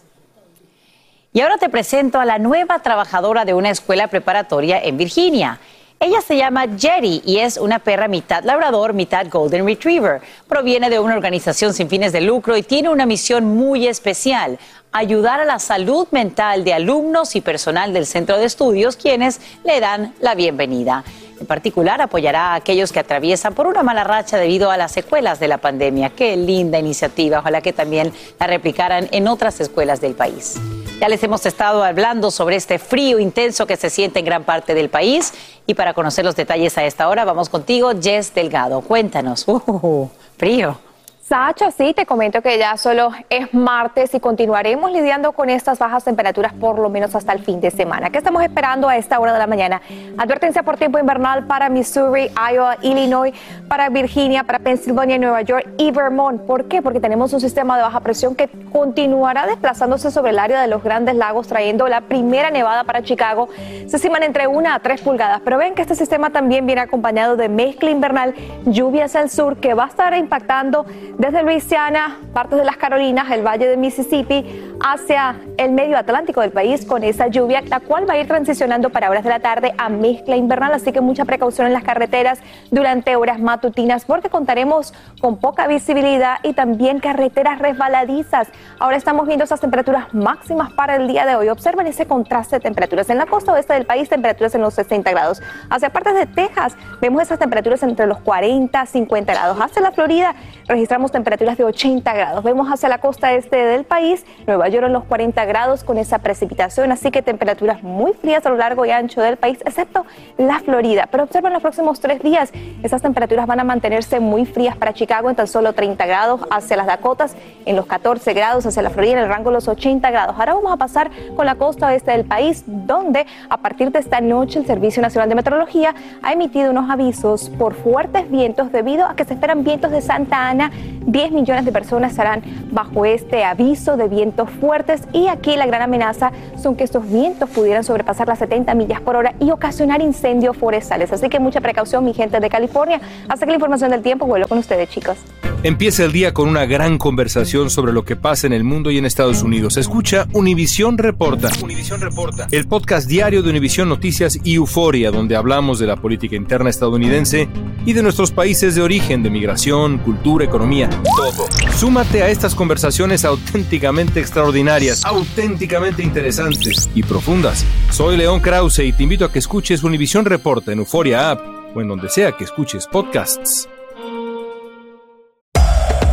[1.37, 5.59] Y ahora te presento a la nueva trabajadora de una escuela preparatoria en Virginia.
[5.99, 10.19] Ella se llama Jerry y es una perra mitad labrador, mitad golden retriever.
[10.47, 14.57] Proviene de una organización sin fines de lucro y tiene una misión muy especial,
[14.91, 19.79] ayudar a la salud mental de alumnos y personal del centro de estudios quienes le
[19.79, 21.03] dan la bienvenida.
[21.39, 25.39] En particular, apoyará a aquellos que atraviesan por una mala racha debido a las secuelas
[25.39, 26.09] de la pandemia.
[26.09, 27.39] Qué linda iniciativa.
[27.39, 30.55] Ojalá que también la replicaran en otras escuelas del país.
[30.99, 34.73] Ya les hemos estado hablando sobre este frío intenso que se siente en gran parte
[34.73, 35.31] del país.
[35.67, 38.81] Y para conocer los detalles a esta hora, vamos contigo, Jess Delgado.
[38.81, 39.45] Cuéntanos.
[39.47, 40.79] Uh, frío.
[41.27, 46.05] Sacha, sí, te comento que ya solo es martes y continuaremos lidiando con estas bajas
[46.05, 48.09] temperaturas por lo menos hasta el fin de semana.
[48.11, 49.81] ¿Qué estamos esperando a esta hora de la mañana?
[50.17, 53.33] Advertencia por tiempo invernal para Missouri, Iowa, Illinois,
[53.67, 56.43] para Virginia, para Pensilvania, Nueva York y Vermont.
[56.43, 56.81] ¿Por qué?
[56.81, 60.81] Porque tenemos un sistema de baja presión que continuará desplazándose sobre el área de los
[60.81, 63.49] grandes lagos, trayendo la primera nevada para Chicago.
[63.85, 67.35] Se estiman entre una a tres pulgadas, pero ven que este sistema también viene acompañado
[67.35, 68.33] de mezcla invernal,
[68.65, 70.85] lluvias al sur, que va a estar impactando
[71.17, 74.45] desde Luisiana, partes de las Carolinas, el Valle de Mississippi,
[74.79, 78.91] hacia el medio atlántico del país con esa lluvia, la cual va a ir transicionando
[78.91, 82.39] para horas de la tarde a mezcla invernal, así que mucha precaución en las carreteras
[82.69, 88.49] durante horas matutinas porque contaremos con poca visibilidad y también carreteras resbaladizas.
[88.77, 91.49] Ahora estamos viendo esas temperaturas máximas para el día de hoy.
[91.49, 93.09] Observen ese contraste de temperaturas.
[93.09, 95.41] En la costa oeste del país, temperaturas en los 60 grados.
[95.71, 99.57] Hacia partes de Texas, vemos esas temperaturas entre los 40 y 50 grados.
[99.59, 100.35] Hacia la Florida,
[100.67, 102.43] registramos temperaturas de 80 grados.
[102.43, 106.19] Vemos hacia la costa este del país, Nueva York en los 40 grados con esa
[106.19, 110.05] precipitación, así que temperaturas muy frías a lo largo y ancho del país, excepto
[110.37, 111.07] la Florida.
[111.11, 112.51] Pero observen los próximos tres días,
[112.83, 116.77] esas temperaturas van a mantenerse muy frías para Chicago en tan solo 30 grados, hacia
[116.77, 120.09] las Dakotas en los 14 grados, hacia la Florida en el rango de los 80
[120.11, 120.35] grados.
[120.37, 124.21] Ahora vamos a pasar con la costa oeste del país, donde a partir de esta
[124.21, 129.15] noche el Servicio Nacional de Meteorología ha emitido unos avisos por fuertes vientos debido a
[129.15, 130.71] que se esperan vientos de Santa Ana.
[131.07, 135.81] 10 millones de personas estarán bajo este aviso de vientos fuertes y aquí la gran
[135.81, 140.57] amenaza son que estos vientos pudieran sobrepasar las 70 millas por hora y ocasionar incendios
[140.57, 141.11] forestales.
[141.13, 142.99] Así que mucha precaución, mi gente de California.
[143.29, 145.17] Hasta que la información del tiempo vuelvo con ustedes, chicos.
[145.63, 148.99] Empieza el día con una gran conversación sobre lo que pasa en el mundo y
[148.99, 149.77] en Estados Unidos.
[149.77, 151.49] Escucha Univisión Reporta.
[151.63, 152.47] Univisión Reporta.
[152.51, 157.49] El podcast diario de Univisión Noticias y Euforia, donde hablamos de la política interna estadounidense
[157.85, 161.47] y de nuestros países de origen, de migración, cultura, economía, todo.
[161.75, 167.65] Súmate a estas conversaciones auténticamente extraordinarias, auténticamente interesantes y profundas.
[167.91, 171.41] Soy León Krause y te invito a que escuches Univisión Reporta en Euforia App
[171.75, 173.67] o en donde sea que escuches podcasts.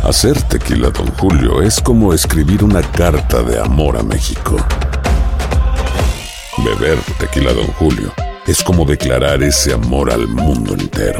[0.03, 4.55] Hacer tequila, Don Julio, es como escribir una carta de amor a México.
[6.63, 8.13] Beber tequila, Don Julio,
[8.45, 11.19] es como declarar ese amor al mundo entero.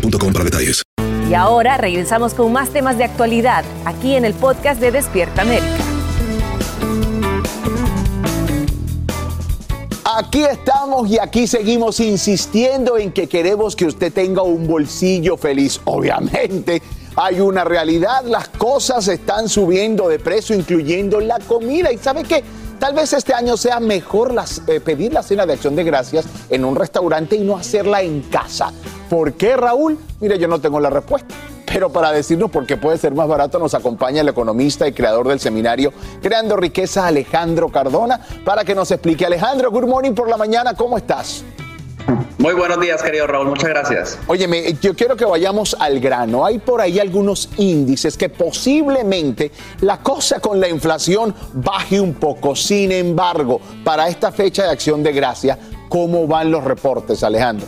[0.00, 0.82] boostmobile.com para detalles.
[1.28, 5.66] Y ahora regresamos con más temas de actualidad aquí en el podcast de Despierta América.
[10.18, 15.80] Aquí estamos y aquí seguimos insistiendo en que queremos que usted tenga un bolsillo feliz.
[15.84, 16.80] Obviamente
[17.16, 21.92] hay una realidad, las cosas están subiendo de precio, incluyendo la comida.
[21.92, 22.44] ¿Y sabe qué?
[22.78, 26.26] Tal vez este año sea mejor las- eh, pedir la cena de acción de gracias
[26.50, 28.72] en un restaurante y no hacerla en casa.
[29.08, 29.98] ¿Por qué, Raúl?
[30.20, 31.34] Mire, yo no tengo la respuesta.
[31.66, 35.26] Pero para decirnos por qué puede ser más barato, nos acompaña el economista y creador
[35.26, 39.26] del seminario Creando Riqueza, Alejandro Cardona, para que nos explique.
[39.26, 41.44] Alejandro, good morning por la mañana, ¿cómo estás?
[42.38, 43.48] Muy buenos días, querido Raúl.
[43.48, 44.18] Muchas gracias.
[44.26, 46.44] Óyeme, yo quiero que vayamos al grano.
[46.44, 52.54] Hay por ahí algunos índices que posiblemente la cosa con la inflación baje un poco.
[52.54, 57.66] Sin embargo, para esta fecha de acción de gracia, ¿cómo van los reportes, Alejandro?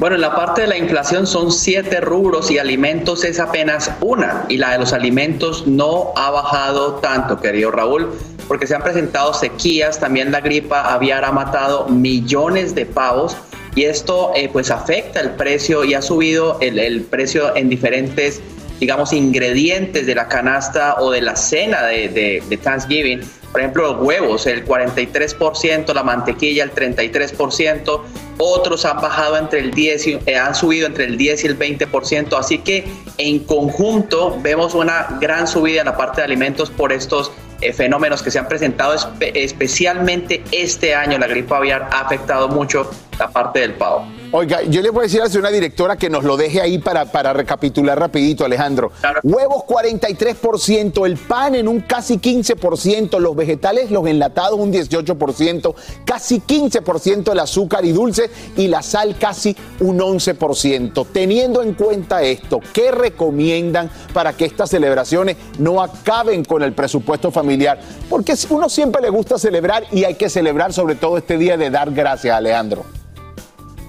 [0.00, 4.46] Bueno, en la parte de la inflación son siete rubros y alimentos es apenas una.
[4.48, 8.10] Y la de los alimentos no ha bajado tanto, querido Raúl,
[8.50, 10.00] porque se han presentado sequías.
[10.00, 13.36] También la gripa aviar ha matado millones de pavos.
[13.76, 18.40] Y esto eh, pues afecta el precio y ha subido el, el precio en diferentes,
[18.80, 23.20] digamos, ingredientes de la canasta o de la cena de, de- de Thanksgiving.
[23.52, 28.00] Por ejemplo, los huevos, el 43%, la mantequilla, el 33%,
[28.40, 31.58] otros han bajado entre el 10 y, eh, han subido entre el 10 y el
[31.58, 32.84] 20%, así que
[33.18, 38.22] en conjunto vemos una gran subida en la parte de alimentos por estos eh, fenómenos
[38.22, 41.18] que se han presentado espe- especialmente este año.
[41.18, 44.06] La gripe aviar ha afectado mucho la parte del pavo.
[44.32, 47.06] Oiga, yo le voy a decir a señora directora que nos lo deje ahí para,
[47.06, 48.92] para recapitular rapidito, Alejandro.
[49.24, 56.40] Huevos 43%, el pan en un casi 15%, los vegetales, los enlatados un 18%, casi
[56.40, 61.06] 15% el azúcar y dulce y la sal casi un 11%.
[61.12, 67.32] Teniendo en cuenta esto, ¿qué recomiendan para que estas celebraciones no acaben con el presupuesto
[67.32, 67.80] familiar?
[68.08, 71.70] Porque uno siempre le gusta celebrar y hay que celebrar sobre todo este día de
[71.70, 72.99] dar gracias, Alejandro.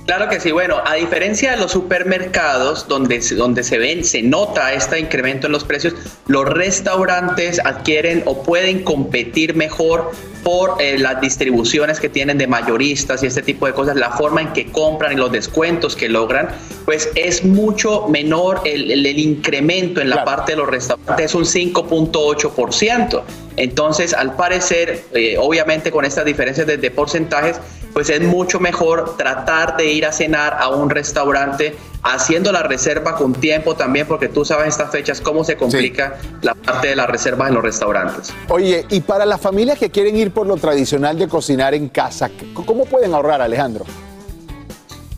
[0.05, 0.51] Claro que sí.
[0.51, 5.47] Bueno, a diferencia de los supermercados, donde, se- donde se ven, se nota este incremento
[5.47, 5.93] en los precios,
[6.27, 10.11] los restaurantes adquieren o pueden competir mejor
[10.43, 14.41] por eh, las distribuciones que tienen de mayoristas y este tipo de cosas, la forma
[14.41, 16.49] en que compran y los descuentos que logran,
[16.83, 21.35] pues es mucho menor el, el- el incremento en la parte de los restaurantes, es
[21.35, 23.21] un 5.8%.
[23.57, 27.59] Entonces, al parecer, eh, obviamente con estas diferencias de, de porcentajes,
[27.93, 33.15] pues es mucho mejor tratar de ir a cenar a un restaurante haciendo la reserva
[33.15, 37.07] con tiempo también, porque tú sabes estas fechas cómo se complica la parte de las
[37.07, 38.33] reservas en los restaurantes.
[38.49, 42.29] Oye, y para las familias que quieren ir por lo tradicional de cocinar en casa,
[42.53, 43.85] ¿cómo pueden ahorrar, Alejandro?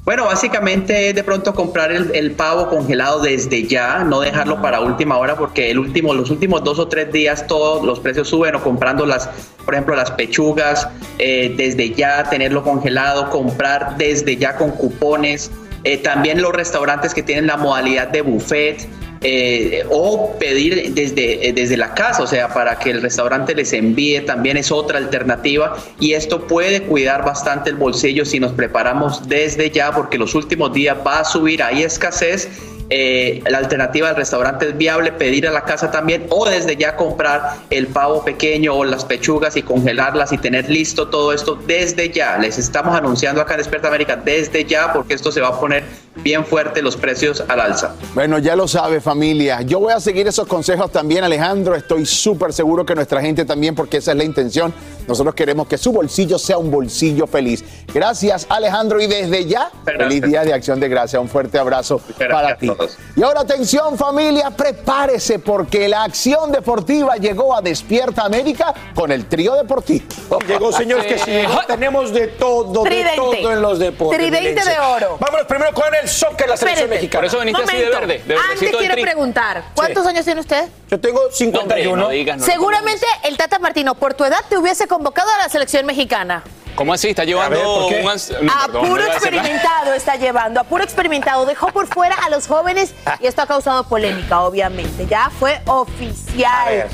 [0.05, 5.17] Bueno, básicamente es de pronto comprar el, pavo congelado desde ya, no dejarlo para última
[5.17, 8.61] hora porque el último, los últimos dos o tres días todos los precios suben o
[8.61, 9.29] comprando las,
[9.63, 10.89] por ejemplo, las pechugas
[11.19, 15.49] eh, desde ya, tenerlo congelado, comprar desde ya con cupones.
[15.85, 18.85] Eh, también los restaurantes que tienen la modalidad de buffet
[19.23, 23.73] eh, o pedir desde, eh, desde la casa, o sea, para que el restaurante les
[23.73, 29.27] envíe también es otra alternativa y esto puede cuidar bastante el bolsillo si nos preparamos
[29.27, 32.49] desde ya porque los últimos días va a subir, hay escasez.
[32.95, 36.95] Eh, la alternativa del restaurante es viable, pedir a la casa también o desde ya
[36.95, 42.11] comprar el pavo pequeño o las pechugas y congelarlas y tener listo todo esto desde
[42.11, 42.37] ya.
[42.37, 45.83] Les estamos anunciando acá en Despierta América desde ya porque esto se va a poner
[46.17, 47.95] bien fuerte los precios al alza.
[48.13, 49.61] Bueno, ya lo sabe familia.
[49.61, 51.73] Yo voy a seguir esos consejos también, Alejandro.
[51.73, 54.71] Estoy súper seguro que nuestra gente también, porque esa es la intención.
[55.07, 57.63] Nosotros queremos que su bolsillo sea un bolsillo feliz.
[57.93, 59.01] Gracias, Alejandro.
[59.01, 61.19] Y desde ya, feliz Día de Acción de Gracia.
[61.19, 62.71] Un fuerte abrazo para ti.
[63.15, 69.25] Y ahora atención familia, prepárese porque la acción deportiva llegó a Despierta América con el
[69.27, 70.05] trío deportivo.
[70.47, 74.17] Llegó, señores, que si llegó, tenemos de todo, de todo en los deportes.
[74.19, 75.17] Tridente de oro.
[75.19, 76.95] Vámonos primero con el soccer, la selección Espérate.
[76.95, 77.19] mexicana.
[77.21, 78.07] Por eso viniste así de Momento.
[78.07, 79.01] verde, de Antes quiero tri.
[79.03, 80.67] preguntar, ¿cuántos años tiene usted?
[80.89, 81.95] Yo tengo 51.
[81.95, 85.49] No, digas, no, Seguramente el Tata Martino, por tu edad, te hubiese convocado a la
[85.49, 86.43] selección mexicana.
[86.75, 87.09] ¿Cómo así?
[87.09, 88.01] ¿Está llevando ver, ¿por qué?
[88.03, 88.07] un...
[88.09, 91.45] ans- no, A perdón, puro a experimentado está llevando, a puro experimentado.
[91.45, 95.05] Dejó por fuera a los jóvenes y esto ha causado polémica, obviamente.
[95.07, 96.87] Ya fue oficial.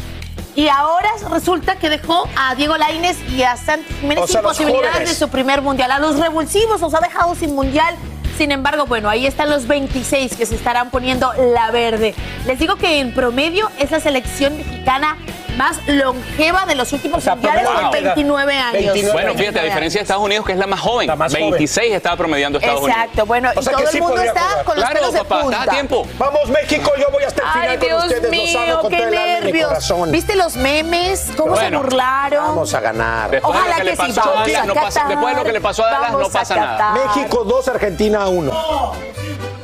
[0.56, 4.44] Y ahora resulta que dejó a Diego Lainez y a Santi Jiménez O sea, sin
[4.50, 5.92] posibilidades de su primer mundial.
[5.92, 7.96] A los revulsivos los ha dejado sin mundial.
[8.38, 12.16] Sin embargo, bueno, ahí están los 26 que se estarán poniendo la verde.
[12.46, 15.18] Les digo que en promedio es la selección mexicana
[15.60, 18.16] más longeva de los últimos mundiales promedio con de edad.
[18.16, 19.12] 29 años.
[19.12, 21.12] Bueno, fíjate, a diferencia de Estados Unidos, que es la más joven.
[21.18, 22.98] 26 estaba promediando Estados Unidos.
[22.98, 25.58] Exacto, bueno, y todo el mundo está con los Claro, pelos de papá, punta.
[25.60, 26.08] está a tiempo.
[26.18, 28.22] Vamos, México, yo voy hasta el final Ay, con Dios ustedes.
[28.24, 29.94] los amo mío, con qué nervios.
[30.12, 31.28] ¿Viste los memes?
[31.36, 32.46] ¿Cómo se burlaron?
[32.48, 33.30] Vamos a ganar.
[33.30, 35.08] Después Ojalá que que sí, pasó a vamos Dallas, a no pasa- Qatar.
[35.10, 36.94] después de lo que le pasó a Dallas, no Vamos pasa nada.
[36.94, 38.52] México 2, Argentina 1.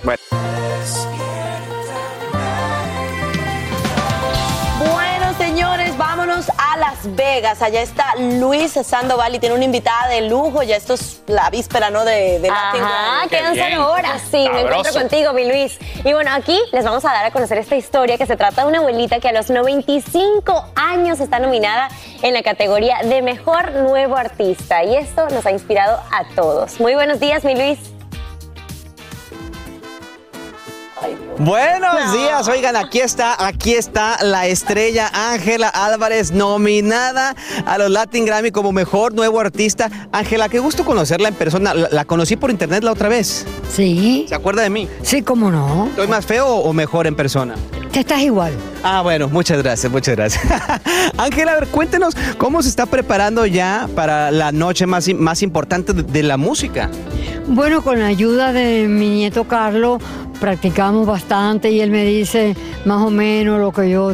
[0.04, 0.20] Bueno.
[0.28, 1.15] Bueno,
[7.06, 7.62] Las Vegas.
[7.62, 10.64] Allá está Luis Sandoval y tiene una invitada de lujo.
[10.64, 12.04] Ya esto es la víspera, ¿no?
[12.04, 13.30] De, de Latin Ajá, Grammy.
[13.30, 14.22] quedan solo horas.
[14.32, 15.78] Sí, me encuentro contigo, mi Luis.
[16.04, 18.68] Y bueno, aquí les vamos a dar a conocer esta historia que se trata de
[18.70, 21.90] una abuelita que a los 95 años está nominada
[22.22, 24.84] en la categoría de Mejor Nuevo Artista.
[24.84, 26.80] Y esto nos ha inspirado a todos.
[26.80, 27.80] Muy buenos días, mi Luis.
[31.38, 38.26] Buenos días, oigan, aquí está, aquí está la estrella Ángela Álvarez nominada a los Latin
[38.26, 39.92] Grammy como mejor nuevo artista.
[40.14, 41.74] Ángela, qué gusto conocerla en persona.
[41.74, 43.46] La, la conocí por internet la otra vez.
[43.70, 44.26] Sí.
[44.30, 44.88] ¿Se acuerda de mí?
[45.02, 45.88] Sí, cómo no.
[45.88, 47.56] ¿Estoy más feo o mejor en persona?
[47.92, 48.54] Te estás igual.
[48.82, 50.44] Ah, bueno, muchas gracias, muchas gracias.
[51.18, 55.92] Ángela, a ver, cuéntenos cómo se está preparando ya para la noche más, más importante
[55.92, 56.90] de, de la música.
[57.48, 60.02] Bueno, con la ayuda de mi nieto Carlos,
[60.40, 61.25] practicamos bastante
[61.64, 64.12] y él me dice más o menos lo que yo,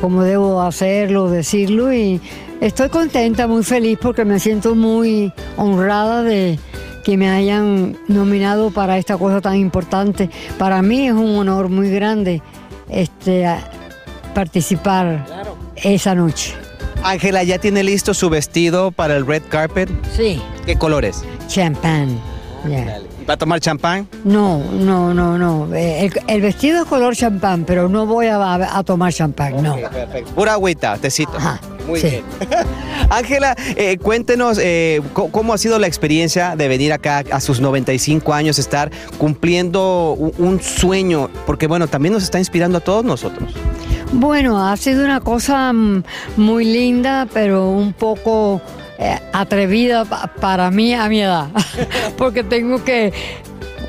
[0.00, 2.20] cómo debo hacerlo, decirlo y
[2.60, 6.58] estoy contenta, muy feliz porque me siento muy honrada de
[7.04, 10.30] que me hayan nominado para esta cosa tan importante.
[10.58, 12.42] Para mí es un honor muy grande
[12.88, 13.46] este,
[14.34, 15.26] participar
[15.76, 16.54] esa noche.
[17.02, 19.90] Ángela, ¿ya tiene listo su vestido para el red carpet?
[20.16, 20.40] Sí.
[20.64, 21.22] ¿Qué colores?
[21.48, 22.18] Champán.
[22.68, 23.00] ya.
[23.30, 24.08] ¿Va a tomar champán?
[24.24, 25.72] No, no, no, no.
[25.72, 29.76] Eh, El, el vestido es color champán, pero no voy a, tomar champán, no.
[29.76, 30.34] Perfecto.
[30.34, 31.38] Pura agüita, tecito.
[31.86, 32.08] Muy sí.
[32.08, 32.24] bien.
[33.08, 38.34] Ángela, eh, cuéntenos eh, cómo ha sido la experiencia de venir acá a sus 95
[38.34, 43.54] años, estar cumpliendo un, sueño, porque bueno, también nos está inspirando a todos nosotros.
[44.12, 46.02] Bueno, ha sido una cosa mm,
[46.36, 48.60] muy linda, pero un poco
[49.32, 51.48] atrevida para mí a mi edad,
[52.16, 53.12] porque tengo que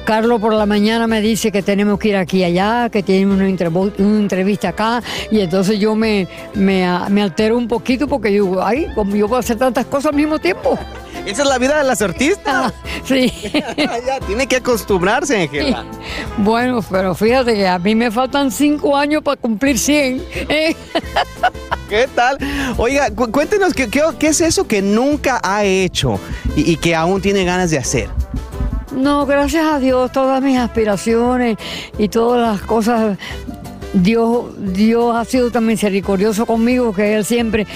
[0.05, 3.47] Carlos por la mañana me dice que tenemos que ir aquí allá, que tiene una,
[3.47, 9.15] entrevista acá, y entonces yo me, me, altero un poquito porque yo digo, ay, como
[9.15, 10.77] yo puedo hacer tantas cosas al mismo tiempo.
[11.25, 12.73] Esa es la vida de las artistas.
[13.05, 13.31] sí.
[13.77, 15.85] ya, tiene que acostumbrarse, Angela.
[16.37, 20.23] Bueno, pero fíjate que a mí me faltan cinco años para cumplir 100.
[20.49, 20.75] ¿eh?
[21.91, 22.37] ¿Qué tal?
[22.77, 26.21] Oiga, cuéntenos, ¿qué, ¿qué, es eso que nunca ha hecho
[26.55, 28.07] y que aún tiene ganas de hacer?
[28.95, 31.57] No, gracias a Dios, todas mis aspiraciones
[31.97, 33.17] y todas las cosas,
[33.91, 37.67] Dios, Dios ha sido tan misericordioso conmigo que Él siempre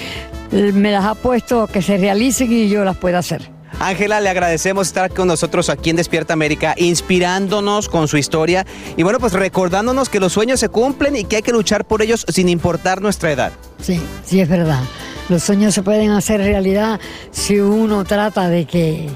[0.50, 3.55] me las ha puesto que se realicen y yo las pueda hacer.
[3.78, 8.66] Ángela, le agradecemos estar con nosotros aquí en Despierta América, inspirándonos con su historia
[8.96, 12.02] y bueno, pues recordándonos que los sueños se cumplen y que hay que luchar por
[12.02, 13.52] ellos sin importar nuestra edad.
[13.80, 14.82] Sí, sí es verdad.
[15.28, 17.00] Los sueños se pueden hacer realidad
[17.30, 19.08] si uno trata de que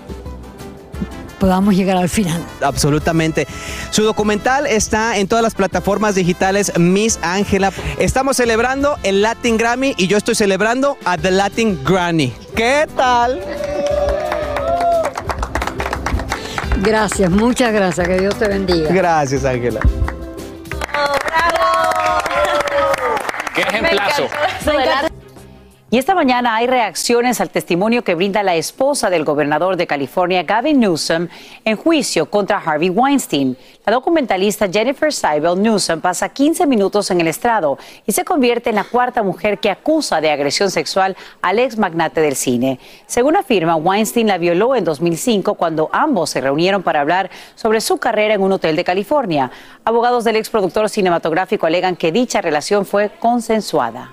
[1.38, 2.44] podamos llegar al final.
[2.60, 3.46] Absolutamente.
[3.90, 7.72] Su documental está en todas las plataformas digitales Miss Ángela.
[7.98, 12.34] Estamos celebrando el Latin Grammy y yo estoy celebrando a The Latin Granny.
[12.54, 13.40] ¿Qué tal?
[16.82, 18.08] Gracias, muchas gracias.
[18.08, 18.90] Que Dios te bendiga.
[18.92, 19.80] Gracias, Ángela.
[20.92, 22.22] ¡Bravo!
[23.54, 24.28] ¡Qué ejemplazo!
[25.92, 30.44] Y esta mañana hay reacciones al testimonio que brinda la esposa del gobernador de California,
[30.44, 31.26] Gavin Newsom,
[31.64, 33.56] en juicio contra Harvey Weinstein.
[33.84, 37.76] La documentalista Jennifer Seibel Newsom pasa 15 minutos en el estrado
[38.06, 42.20] y se convierte en la cuarta mujer que acusa de agresión sexual al ex magnate
[42.20, 42.78] del cine.
[43.06, 47.98] Según afirma, Weinstein la violó en 2005 cuando ambos se reunieron para hablar sobre su
[47.98, 49.50] carrera en un hotel de California.
[49.84, 54.12] Abogados del ex productor cinematográfico alegan que dicha relación fue consensuada.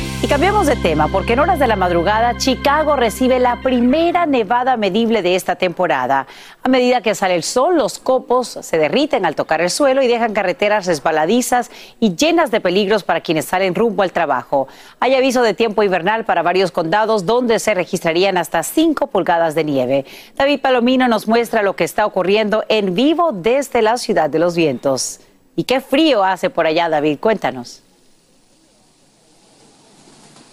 [0.23, 4.77] Y cambiamos de tema porque en horas de la madrugada Chicago recibe la primera nevada
[4.77, 6.27] medible de esta temporada.
[6.61, 10.07] A medida que sale el sol, los copos se derriten al tocar el suelo y
[10.07, 14.67] dejan carreteras resbaladizas y llenas de peligros para quienes salen rumbo al trabajo.
[14.99, 19.63] Hay aviso de tiempo invernal para varios condados donde se registrarían hasta 5 pulgadas de
[19.63, 20.05] nieve.
[20.35, 24.55] David Palomino nos muestra lo que está ocurriendo en vivo desde la ciudad de los
[24.55, 25.19] vientos.
[25.55, 27.17] ¿Y qué frío hace por allá, David?
[27.19, 27.81] Cuéntanos.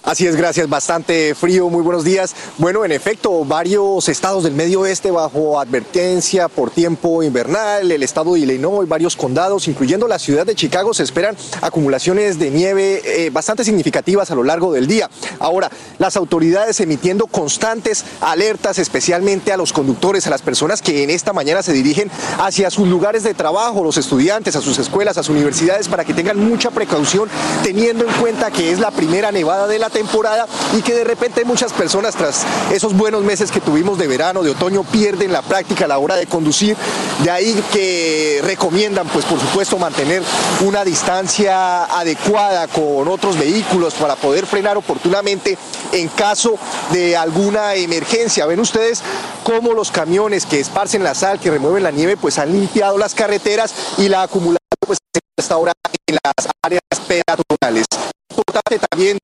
[0.09, 0.71] Así es, gracias.
[0.71, 1.69] Bastante frío.
[1.69, 2.35] Muy buenos días.
[2.57, 8.33] Bueno, en efecto, varios estados del medio oeste bajo advertencia por tiempo invernal, el estado
[8.33, 13.29] de Illinois, varios condados, incluyendo la ciudad de Chicago, se esperan acumulaciones de nieve eh,
[13.29, 15.11] bastante significativas a lo largo del día.
[15.41, 21.11] Ahora, las autoridades emitiendo constantes alertas, especialmente a los conductores, a las personas que en
[21.11, 25.23] esta mañana se dirigen hacia sus lugares de trabajo, los estudiantes, a sus escuelas, a
[25.23, 27.29] sus universidades, para que tengan mucha precaución,
[27.63, 30.47] teniendo en cuenta que es la primera nevada de la temporada
[30.77, 34.51] y que de repente muchas personas tras esos buenos meses que tuvimos de verano, de
[34.51, 36.77] otoño, pierden la práctica a la hora de conducir.
[37.25, 40.23] De ahí que recomiendan, pues por supuesto, mantener
[40.65, 45.59] una distancia adecuada con otros vehículos para poder frenar oportunamente
[45.91, 46.57] en caso
[46.93, 48.47] de alguna emergencia.
[48.47, 49.03] Ven ustedes
[49.43, 53.15] cómo los camiones que esparcen la sal, que remueven la nieve, pues han limpiado las
[53.15, 54.99] carreteras y la acumulación pues
[55.37, 55.73] hasta ahora
[56.07, 57.87] en las áreas peatonales.
[58.31, 59.19] Importante también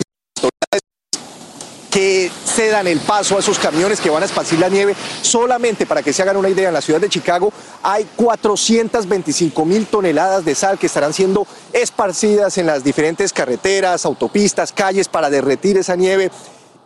[2.04, 4.94] que cedan el paso a esos camiones que van a esparcir la nieve.
[5.22, 7.50] Solamente para que se hagan una idea, en la ciudad de Chicago
[7.82, 14.70] hay 425 mil toneladas de sal que estarán siendo esparcidas en las diferentes carreteras, autopistas,
[14.70, 16.30] calles para derretir esa nieve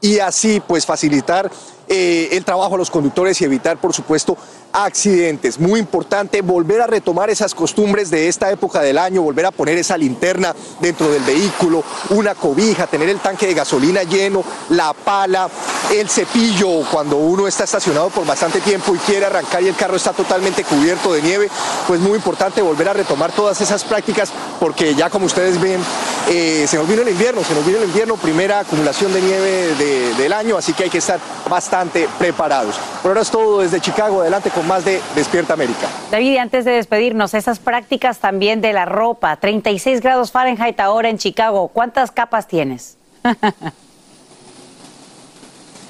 [0.01, 1.51] y así pues facilitar
[1.91, 4.36] eh, el trabajo a los conductores y evitar, por supuesto,
[4.72, 5.59] accidentes.
[5.59, 9.78] Muy importante volver a retomar esas costumbres de esta época del año, volver a poner
[9.78, 15.49] esa linterna dentro del vehículo, una cobija, tener el tanque de gasolina lleno, la pala,
[15.91, 19.97] el cepillo cuando uno está estacionado por bastante tiempo y quiere arrancar y el carro
[19.97, 21.49] está totalmente cubierto de nieve,
[21.86, 24.30] pues muy importante volver a retomar todas esas prácticas
[24.61, 25.80] porque ya como ustedes ven,
[26.28, 29.74] eh, se nos vino el invierno, se nos vino el invierno, primera acumulación de nieve
[30.18, 31.18] del año, así que hay que estar
[31.49, 31.78] bastante
[32.18, 32.76] preparados.
[33.03, 35.89] Por ahora es todo desde Chicago, adelante con más de Despierta América.
[36.11, 41.09] David, y antes de despedirnos, esas prácticas también de la ropa, 36 grados Fahrenheit ahora
[41.09, 42.97] en Chicago, ¿cuántas capas tienes?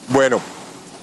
[0.09, 0.41] bueno,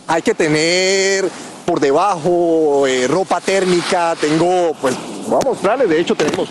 [0.08, 1.30] hay que tener
[1.66, 4.96] por debajo eh, ropa térmica, tengo, pues,
[5.28, 6.50] vamos a mostrarles, de hecho tenemos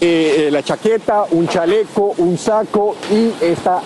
[0.00, 3.80] eh, eh, la chaqueta, un chaleco, un saco y esta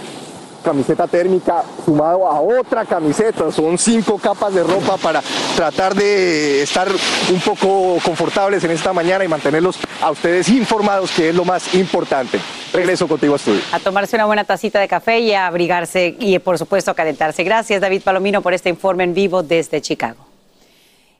[0.61, 3.51] camiseta térmica sumado a otra camiseta.
[3.51, 5.23] Son cinco capas de ropa para
[5.57, 6.89] tratar de estar
[7.33, 11.75] un poco confortables en esta mañana y mantenerlos a ustedes informados, que es lo más
[11.75, 12.39] importante.
[12.73, 13.61] Regreso contigo a estudio.
[13.73, 17.43] A tomarse una buena tacita de café y a abrigarse y por supuesto a calentarse.
[17.43, 20.27] Gracias David Palomino por este informe en vivo desde Chicago.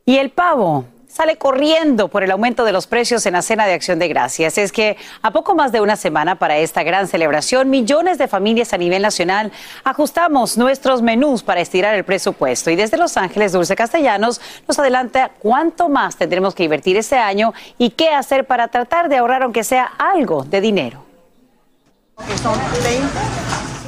[0.07, 3.75] Y el pavo sale corriendo por el aumento de los precios en la cena de
[3.75, 4.59] acción de gracias.
[4.59, 8.73] Es que a poco más de una semana para esta gran celebración, millones de familias
[8.73, 9.51] a nivel nacional
[9.83, 12.71] ajustamos nuestros menús para estirar el presupuesto.
[12.71, 17.53] Y desde Los Ángeles, Dulce Castellanos nos adelanta cuánto más tendremos que invertir este año
[17.77, 21.05] y qué hacer para tratar de ahorrar aunque sea algo de dinero.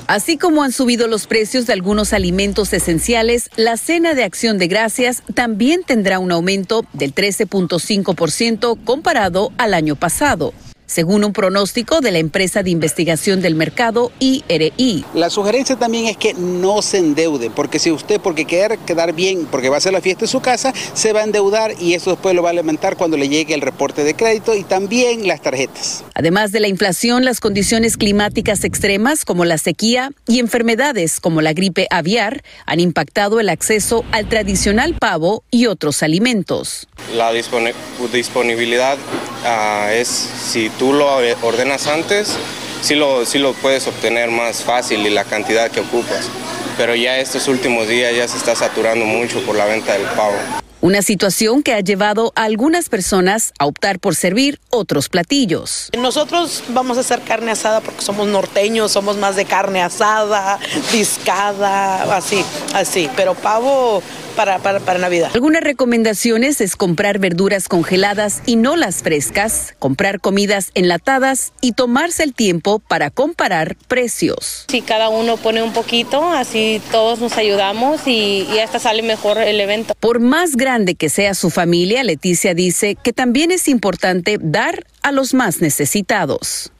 [0.06, 4.68] Así como han subido los precios de algunos alimentos esenciales, la cena de acción de
[4.68, 10.52] gracias también tendrá un aumento del 13.5% comparado al año pasado
[10.86, 15.04] según un pronóstico de la empresa de investigación del mercado IRI.
[15.14, 19.46] La sugerencia también es que no se endeude, porque si usted, porque quiere quedar bien,
[19.50, 22.10] porque va a hacer la fiesta en su casa, se va a endeudar y eso
[22.10, 25.40] después lo va a alimentar cuando le llegue el reporte de crédito y también las
[25.40, 26.04] tarjetas.
[26.14, 31.52] Además de la inflación, las condiciones climáticas extremas como la sequía y enfermedades como la
[31.52, 36.88] gripe aviar han impactado el acceso al tradicional pavo y otros alimentos.
[37.14, 38.98] La disponibilidad
[39.44, 42.36] uh, es si tú lo ordenas antes,
[42.82, 46.28] sí lo, sí lo puedes obtener más fácil y la cantidad que ocupas.
[46.76, 50.36] Pero ya estos últimos días ya se está saturando mucho por la venta del pavo.
[50.82, 55.90] Una situación que ha llevado a algunas personas a optar por servir otros platillos.
[55.96, 60.58] Nosotros vamos a hacer carne asada porque somos norteños, somos más de carne asada,
[60.90, 63.08] discada, así, así.
[63.14, 64.02] Pero pavo
[64.32, 65.30] para, para, Navidad.
[65.34, 72.22] Algunas recomendaciones es comprar verduras congeladas y no las frescas, comprar comidas enlatadas y tomarse
[72.22, 74.66] el tiempo para comparar precios.
[74.68, 79.38] Si cada uno pone un poquito, así todos nos ayudamos y, y hasta sale mejor
[79.38, 79.94] el evento.
[79.98, 85.12] Por más grande que sea su familia, Leticia dice que también es importante dar a
[85.12, 86.72] los más necesitados.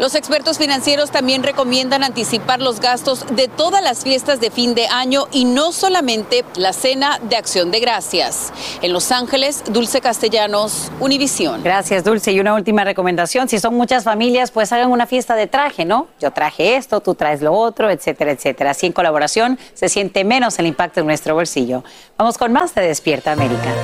[0.00, 4.86] Los expertos financieros también recomiendan anticipar los gastos de todas las fiestas de fin de
[4.86, 8.50] año y no solamente la cena de acción de gracias.
[8.80, 11.62] En Los Ángeles, Dulce Castellanos, Univisión.
[11.62, 12.32] Gracias, Dulce.
[12.32, 16.08] Y una última recomendación, si son muchas familias, pues hagan una fiesta de traje, ¿no?
[16.18, 18.70] Yo traje esto, tú traes lo otro, etcétera, etcétera.
[18.70, 21.84] Así en colaboración se siente menos el impacto en nuestro bolsillo.
[22.16, 23.74] Vamos con más de Despierta América.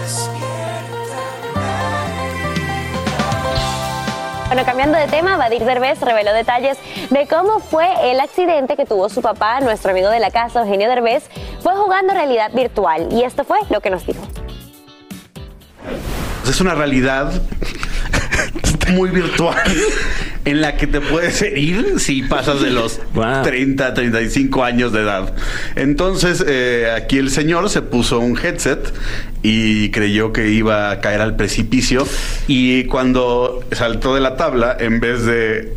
[4.46, 6.78] Bueno, cambiando de tema, Badir Derbez reveló detalles
[7.10, 10.88] de cómo fue el accidente que tuvo su papá, nuestro amigo de la casa, Eugenio
[10.88, 11.24] Derbez,
[11.60, 13.08] fue jugando realidad virtual.
[13.10, 14.22] Y esto fue lo que nos dijo.
[16.48, 17.32] Es una realidad
[18.92, 19.56] muy virtual
[20.44, 23.00] en la que te puedes herir si pasas de los
[23.42, 25.34] 30, 35 años de edad.
[25.74, 28.92] Entonces, eh, aquí el señor se puso un headset
[29.42, 32.06] y creyó que iba a caer al precipicio
[32.46, 35.74] y cuando saltó de la tabla, en vez de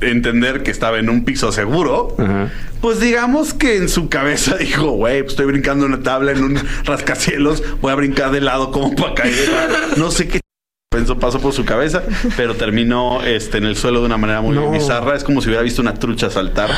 [0.00, 2.16] entender que estaba en un piso seguro,
[2.80, 6.42] pues digamos que en su cabeza dijo, güey, pues estoy brincando en una tabla en
[6.42, 9.50] un rascacielos, voy a brincar de lado como para caer.
[9.98, 10.39] No sé qué
[10.92, 12.02] Pensó, pasó por su cabeza,
[12.36, 15.14] pero terminó este, en el suelo de una manera muy bizarra.
[15.14, 16.68] Es como si hubiera visto una trucha saltar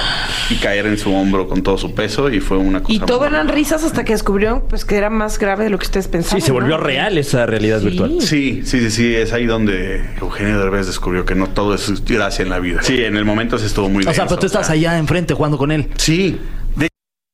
[0.51, 2.93] y caer en su hombro con todo su peso y fue una cosa.
[2.93, 5.87] Y todo eran risas hasta que descubrió pues, que era más grave de lo que
[5.87, 6.43] ustedes pensaban.
[6.43, 8.17] Sí, se volvió real esa realidad virtual.
[8.21, 9.15] Sí, sí, sí, sí.
[9.15, 12.83] Es ahí donde Eugenio Derbez descubrió que no todo es gracia en la vida.
[12.83, 15.57] Sí, en el momento se estuvo muy O sea, pero tú estás allá enfrente jugando
[15.57, 15.89] con él.
[15.97, 16.39] Sí.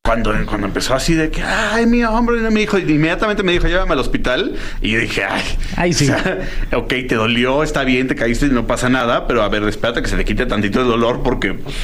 [0.09, 3.93] Cuando, cuando empezó así de que, ay, mi hombre, me dijo, inmediatamente me dijo, llévame
[3.93, 4.55] al hospital.
[4.81, 5.43] Y dije, ay,
[5.77, 6.09] ay sí.
[6.75, 10.01] ok, te dolió, está bien, te caíste y no pasa nada, pero a ver, espérate
[10.01, 11.77] que se le quite tantito el dolor, porque pues,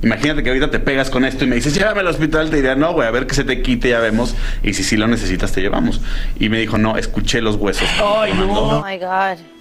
[0.00, 2.76] imagínate que ahorita te pegas con esto y me dices, llévame al hospital, te diría,
[2.76, 4.36] no, güey, a ver que se te quite, ya vemos.
[4.62, 6.00] Y si sí lo necesitas, te llevamos.
[6.38, 7.88] Y me dijo, no, escuché los huesos.
[8.00, 8.52] Ay, no.
[8.52, 9.51] Oh my God.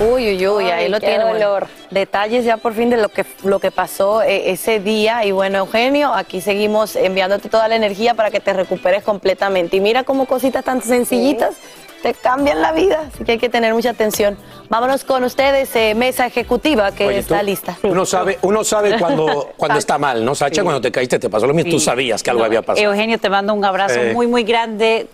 [0.00, 1.24] Uy, uy, uy, ahí lo tiene.
[1.24, 1.68] Dolor.
[1.90, 5.24] detalles ya por fin de lo que, lo que pasó eh, ese día.
[5.24, 9.76] Y bueno, Eugenio, aquí seguimos enviándote toda la energía para que te recuperes completamente.
[9.76, 11.54] Y mira cómo cositas tan sencillitas
[12.02, 13.08] te cambian la vida.
[13.14, 14.36] Así que hay que tener mucha atención.
[14.68, 17.78] Vámonos con ustedes, eh, mesa ejecutiva, que está lista.
[17.84, 20.62] Uno sabe, uno sabe cuando, cuando está mal, ¿no, Sacha?
[20.62, 21.70] Cuando te caíste te pasó lo mismo.
[21.70, 22.84] Tú sabías que algo había pasado.
[22.84, 24.12] Eugenio, te mando un abrazo eh.
[24.12, 25.06] muy, muy grande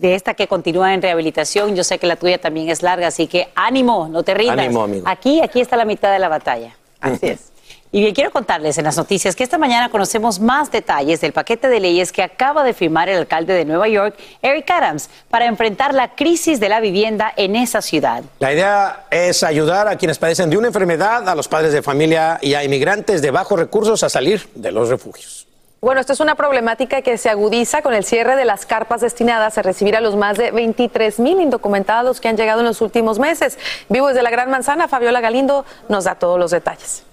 [0.00, 1.76] de esta que continúa en rehabilitación.
[1.76, 4.58] Yo sé que la tuya también es larga, así que ánimo, no te rindas.
[4.58, 5.06] Ánimo, amigo.
[5.06, 6.74] Aquí, aquí está la mitad de la batalla.
[7.00, 7.40] Así es.
[7.92, 11.68] Y bien, quiero contarles en las noticias que esta mañana conocemos más detalles del paquete
[11.68, 15.92] de leyes que acaba de firmar el alcalde de Nueva York, Eric Adams, para enfrentar
[15.92, 18.22] la crisis de la vivienda en esa ciudad.
[18.38, 22.38] La idea es ayudar a quienes padecen de una enfermedad, a los padres de familia
[22.40, 25.48] y a inmigrantes de bajos recursos a salir de los refugios.
[25.80, 29.56] Bueno, esto es una problemática que se agudiza con el cierre de las carpas destinadas
[29.56, 33.18] a recibir a los más de 23 mil indocumentados que han llegado en los últimos
[33.18, 33.58] meses.
[33.88, 37.04] Vivo desde la Gran Manzana, Fabiola Galindo nos da todos los detalles.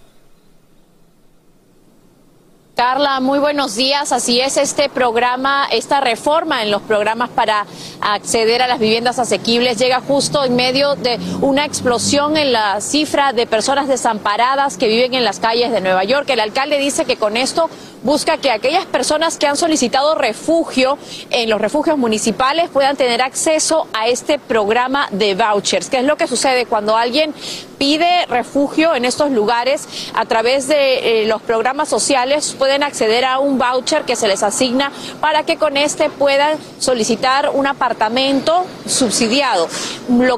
[2.77, 4.11] Carla, muy buenos días.
[4.11, 7.65] Así es, este programa, esta reforma en los programas para
[8.01, 13.33] acceder a las viviendas asequibles llega justo en medio de una explosión en la cifra
[13.33, 16.29] de personas desamparadas que viven en las calles de Nueva York.
[16.29, 17.67] El alcalde dice que con esto
[18.03, 20.97] busca que aquellas personas que han solicitado refugio
[21.29, 25.89] en los refugios municipales puedan tener acceso a este programa de vouchers.
[25.89, 27.33] ¿Qué es lo que sucede cuando alguien
[27.77, 32.55] pide refugio en estos lugares a través de eh, los programas sociales?
[32.57, 34.91] pueden acceder a un voucher que se les asigna
[35.21, 39.67] para que con este puedan solicitar un apartamento subsidiado.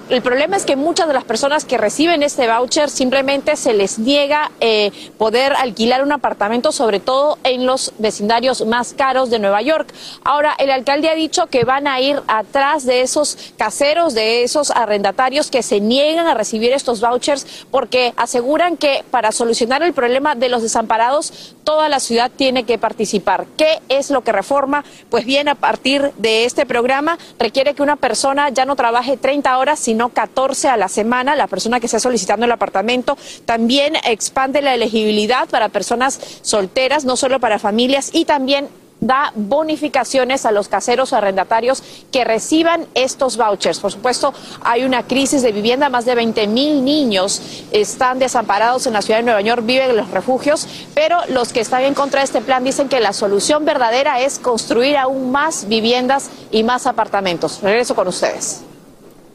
[0.10, 4.00] el problema es que muchas de las personas que reciben este voucher simplemente se les
[4.00, 9.62] niega eh, poder alquilar un apartamento, sobre todo en los vecindarios más caros de Nueva
[9.62, 9.94] York.
[10.24, 14.72] Ahora, el alcalde ha dicho que van a ir atrás de esos caseros, de esos
[14.72, 20.36] arrendatarios que se niegan a recibir estos vouchers porque aseguran que para solucionar el problema
[20.36, 23.46] de los desamparados, toda la ciudad tiene que participar.
[23.58, 24.84] ¿Qué es lo que reforma?
[25.10, 29.58] Pues bien, a partir de este programa requiere que una persona ya no trabaje 30
[29.58, 33.18] horas, sino 14 a la semana, la persona que esté solicitando el apartamento.
[33.46, 38.70] También expande la elegibilidad para personas solteras, no solo para familias, y también
[39.02, 43.80] da bonificaciones a los caseros o arrendatarios que reciban estos vouchers.
[43.80, 48.94] Por supuesto, hay una crisis de vivienda, más de 20 mil niños están desamparados en
[48.94, 52.22] la ciudad de Nueva York, viven en los refugios, pero los que están en contra
[52.22, 56.88] de este plan dicen que la solución verdadera es construir aún más viviendas y más
[56.88, 57.62] apartamentos.
[57.62, 58.62] Regreso con ustedes.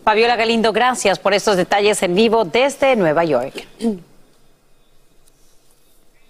[0.04, 3.66] Fabiola Galindo, gracias por estos detalles en vivo desde Nueva York.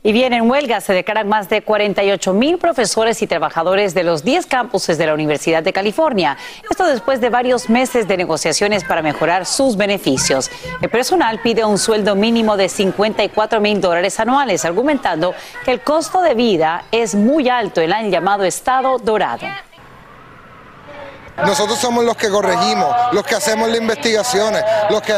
[0.06, 4.22] Y bien, en huelga se declaran más de 48 mil profesores y trabajadores de los
[4.22, 6.36] 10 campuses de la Universidad de California.
[6.70, 10.50] Esto después de varios meses de negociaciones para mejorar sus beneficios.
[10.82, 15.34] El personal pide un sueldo mínimo de 54 mil dólares anuales, argumentando
[15.64, 19.46] que el costo de vida es muy alto en el llamado Estado Dorado.
[21.38, 25.14] Nosotros somos los que corregimos, los que hacemos las investigaciones, los que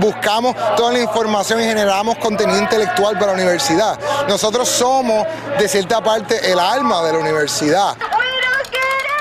[0.00, 3.98] buscamos toda la información y generamos contenido intelectual para la universidad.
[4.28, 5.26] Nosotros somos,
[5.58, 7.96] de cierta parte, el alma de la universidad.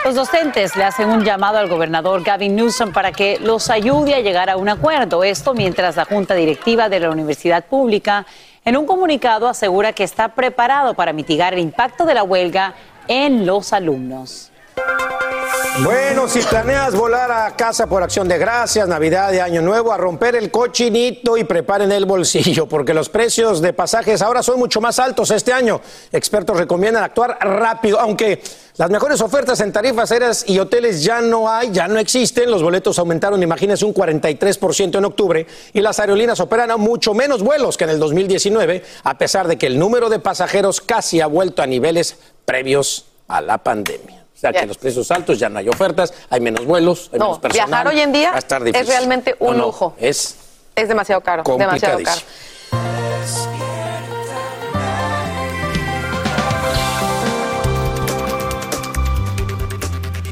[0.03, 4.19] Los docentes le hacen un llamado al gobernador Gavin Newsom para que los ayude a
[4.19, 5.23] llegar a un acuerdo.
[5.23, 8.25] Esto mientras la Junta Directiva de la Universidad Pública
[8.65, 12.75] en un comunicado asegura que está preparado para mitigar el impacto de la huelga
[13.07, 14.51] en los alumnos.
[15.83, 19.97] Bueno, si planeas volar a casa por acción de gracias, Navidad y Año Nuevo, a
[19.97, 24.79] romper el cochinito y preparen el bolsillo, porque los precios de pasajes ahora son mucho
[24.79, 25.81] más altos este año.
[26.13, 28.41] Expertos recomiendan actuar rápido, aunque
[28.77, 32.49] las mejores ofertas en tarifas aéreas y hoteles ya no hay, ya no existen.
[32.49, 37.43] Los boletos aumentaron, imagínense, un 43% en octubre y las aerolíneas operan a mucho menos
[37.43, 41.27] vuelos que en el 2019, a pesar de que el número de pasajeros casi ha
[41.27, 44.24] vuelto a niveles previos a la pandemia.
[44.35, 47.39] O sea, que los precios altos, ya no hay ofertas, hay menos vuelos, hay menos
[47.39, 47.67] personal.
[47.69, 48.33] Viajar hoy en día
[48.73, 49.95] es realmente un No, no, lujo.
[49.97, 50.35] Es
[50.75, 52.21] Es demasiado caro, demasiado caro.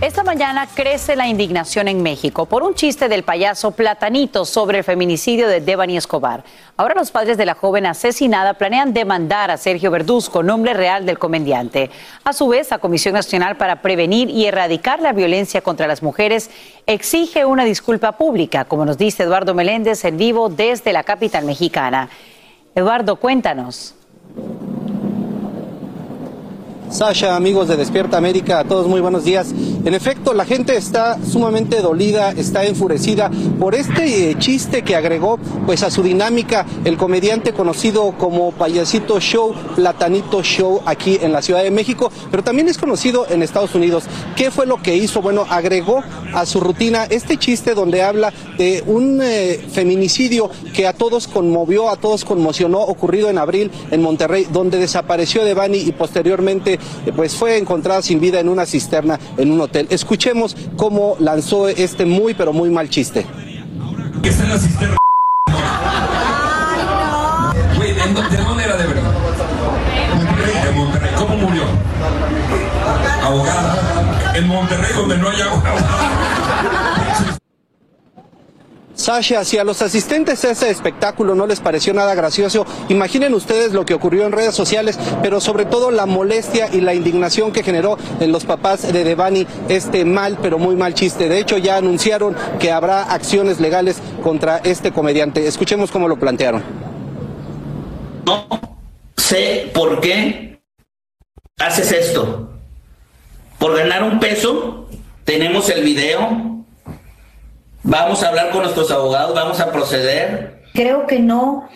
[0.03, 4.83] Esta mañana crece la indignación en México por un chiste del payaso Platanito sobre el
[4.83, 6.43] feminicidio de Devani Escobar.
[6.75, 11.19] Ahora los padres de la joven asesinada planean demandar a Sergio Verduzco, nombre real del
[11.19, 11.89] comediante.
[12.25, 16.49] A su vez, la Comisión Nacional para Prevenir y Erradicar la Violencia contra las Mujeres
[16.85, 22.09] exige una disculpa pública, como nos dice Eduardo Meléndez en vivo desde la capital mexicana.
[22.75, 23.95] Eduardo, cuéntanos.
[26.93, 29.51] Sasha, amigos de Despierta América, a todos muy buenos días.
[29.83, 35.39] En efecto, la gente está sumamente dolida, está enfurecida por este eh, chiste que agregó
[35.65, 41.41] pues a su dinámica el comediante conocido como Payasito Show, Platanito Show aquí en la
[41.41, 44.03] Ciudad de México, pero también es conocido en Estados Unidos.
[44.35, 45.23] ¿Qué fue lo que hizo?
[45.23, 50.93] Bueno, agregó a su rutina este chiste donde habla de un eh, feminicidio que a
[50.93, 56.79] todos conmovió, a todos conmocionó, ocurrido en abril en Monterrey, donde desapareció Devani y posteriormente
[57.15, 59.87] pues fue encontrada sin vida en una cisterna en un hotel.
[59.89, 63.25] Escuchemos cómo lanzó este muy pero muy mal chiste.
[64.21, 64.97] que está en la cisterna.
[67.75, 69.11] Güey, ¿de dónde de dónde era de verdad?
[70.65, 71.11] De Monterrey.
[71.17, 71.63] ¿Cómo murió?
[73.23, 74.33] Ahogada.
[74.35, 75.63] En Monterrey donde no hay agua.
[79.03, 83.85] Sasha, si a los asistentes ese espectáculo no les pareció nada gracioso, imaginen ustedes lo
[83.85, 87.97] que ocurrió en redes sociales, pero sobre todo la molestia y la indignación que generó
[88.21, 91.27] en los papás de Devani este mal, pero muy mal chiste.
[91.27, 95.47] De hecho, ya anunciaron que habrá acciones legales contra este comediante.
[95.47, 96.63] Escuchemos cómo lo plantearon.
[99.17, 100.61] sé por qué
[101.59, 102.51] haces esto.
[103.59, 104.87] Por ganar un peso,
[105.25, 106.52] tenemos el video.
[107.83, 110.63] Vamos a hablar con nuestros abogados, vamos a proceder.
[110.73, 111.67] Creo que no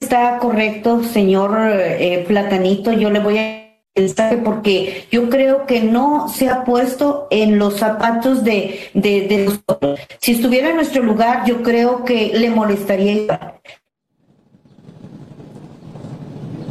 [0.00, 2.90] está correcto, señor eh, Platanito.
[2.92, 3.66] Yo le voy a
[3.96, 9.58] mensaje porque yo creo que no se ha puesto en los zapatos de, de, de.
[10.20, 13.60] Si estuviera en nuestro lugar, yo creo que le molestaría.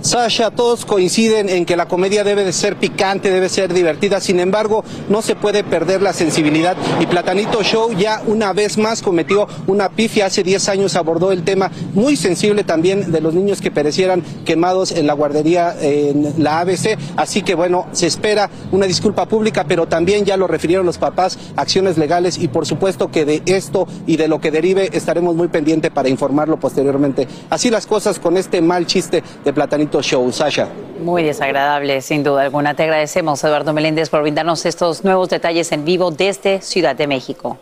[0.05, 4.39] Sasha, todos coinciden en que la comedia debe de ser picante, debe ser divertida, sin
[4.39, 6.77] embargo, no se puede perder la sensibilidad.
[6.99, 11.43] Y Platanito Show ya una vez más cometió una pifia, hace 10 años abordó el
[11.43, 16.59] tema muy sensible también de los niños que perecieran quemados en la guardería en la
[16.59, 20.99] ABC, así que bueno, se espera una disculpa pública, pero también ya lo refirieron los
[20.99, 22.37] papás, acciones legales.
[22.37, 26.09] Y por supuesto que de esto y de lo que derive estaremos muy pendientes para
[26.09, 27.27] informarlo posteriormente.
[27.49, 30.67] Así las cosas con este mal chiste de Platanito Show, Sasha.
[30.99, 32.75] Muy desagradable, sin duda alguna.
[32.75, 37.57] Te agradecemos, Eduardo Meléndez, por brindarnos estos nuevos detalles en vivo desde Ciudad de México.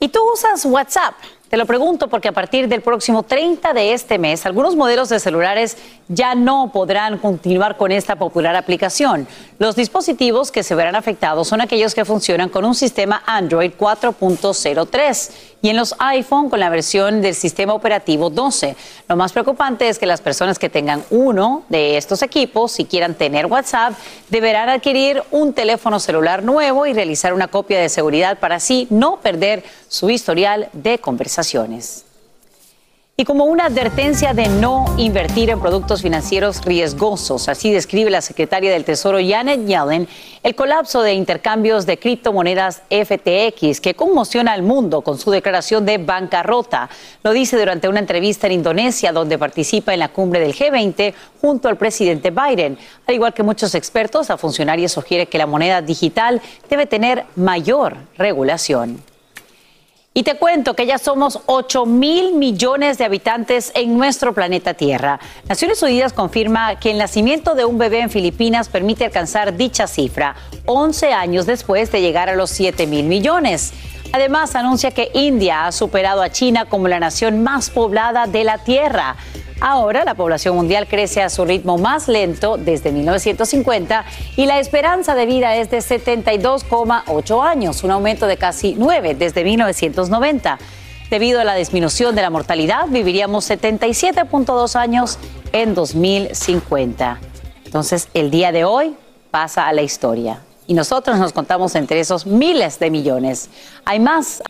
[0.00, 1.14] ¿Y tú usas WhatsApp?
[1.48, 5.20] Te lo pregunto porque a partir del próximo 30 de este mes, algunos modelos de
[5.20, 5.76] celulares
[6.08, 9.28] ya no podrán continuar con esta popular aplicación.
[9.58, 15.30] Los dispositivos que se verán afectados son aquellos que funcionan con un sistema Android 4.03
[15.64, 18.76] y en los iPhone con la versión del sistema operativo 12.
[19.08, 23.14] Lo más preocupante es que las personas que tengan uno de estos equipos y quieran
[23.14, 23.94] tener WhatsApp
[24.28, 29.20] deberán adquirir un teléfono celular nuevo y realizar una copia de seguridad para así no
[29.20, 32.03] perder su historial de conversaciones.
[33.16, 38.72] Y como una advertencia de no invertir en productos financieros riesgosos, así describe la secretaria
[38.72, 40.08] del Tesoro Janet Yellen
[40.42, 45.98] el colapso de intercambios de criptomonedas FTX que conmociona al mundo con su declaración de
[45.98, 46.90] bancarrota.
[47.22, 51.68] Lo dice durante una entrevista en Indonesia donde participa en la cumbre del G20 junto
[51.68, 52.76] al presidente Biden.
[53.06, 57.96] Al igual que muchos expertos, la funcionaria sugiere que la moneda digital debe tener mayor
[58.18, 59.13] regulación.
[60.16, 65.18] Y te cuento que ya somos 8 mil millones de habitantes en nuestro planeta Tierra.
[65.48, 70.36] Naciones Unidas confirma que el nacimiento de un bebé en Filipinas permite alcanzar dicha cifra
[70.66, 73.72] 11 años después de llegar a los 7 mil millones.
[74.12, 78.58] Además, anuncia que India ha superado a China como la nación más poblada de la
[78.58, 79.16] Tierra.
[79.60, 84.04] Ahora la población mundial crece a su ritmo más lento desde 1950
[84.36, 89.44] y la esperanza de vida es de 72,8 años, un aumento de casi 9 desde
[89.44, 90.58] 1990.
[91.10, 95.18] Debido a la disminución de la mortalidad, viviríamos 77.2 años
[95.52, 97.20] en 2050.
[97.64, 98.96] Entonces, el día de hoy
[99.30, 103.50] pasa a la historia y nosotros nos contamos entre esos miles de millones.
[103.84, 104.42] Hay más.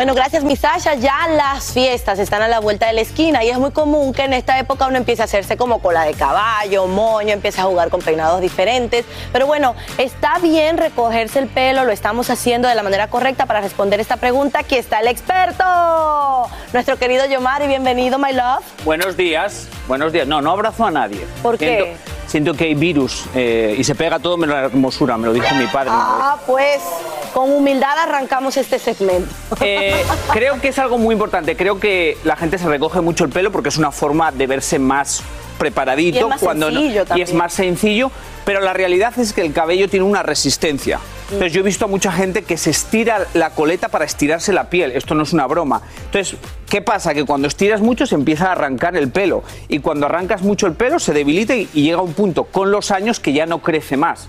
[0.00, 0.94] Bueno, gracias, mi Sasha.
[0.94, 4.22] Ya las fiestas están a la vuelta de la esquina y es muy común que
[4.22, 7.90] en esta época uno empiece a hacerse como cola de caballo, moño, empiece a jugar
[7.90, 9.04] con peinados diferentes.
[9.30, 13.60] Pero bueno, está bien recogerse el pelo, lo estamos haciendo de la manera correcta para
[13.60, 14.60] responder esta pregunta.
[14.60, 15.64] Aquí está el experto,
[16.72, 17.66] nuestro querido Yomari.
[17.66, 18.64] Bienvenido, my love.
[18.86, 20.26] Buenos días, buenos días.
[20.26, 21.26] No, no abrazo a nadie.
[21.42, 21.66] ¿Por qué?
[21.66, 25.34] Siento, siento que hay virus eh, y se pega todo menos la hermosura, me lo
[25.34, 25.90] dijo mi padre.
[25.92, 26.80] Ah, pues
[27.32, 29.32] con humildad arrancamos este segmento.
[29.60, 29.94] Eh,
[30.32, 31.56] creo que es algo muy importante.
[31.56, 34.78] Creo que la gente se recoge mucho el pelo porque es una forma de verse
[34.78, 35.22] más
[35.58, 38.10] preparadito Y es más cuando no- sencillo y es más sencillo,
[38.46, 40.98] pero la realidad es que el cabello tiene una resistencia.
[41.24, 44.70] Entonces yo he visto a mucha gente que se estira la coleta para estirarse la
[44.70, 44.90] piel.
[44.92, 45.82] Esto no es una broma.
[46.06, 46.36] Entonces,
[46.68, 47.12] ¿qué pasa?
[47.14, 50.72] Que cuando estiras mucho se empieza a arrancar el pelo y cuando arrancas mucho el
[50.72, 53.58] pelo se debilita y, y llega a un punto con los años que ya no
[53.60, 54.28] crece más.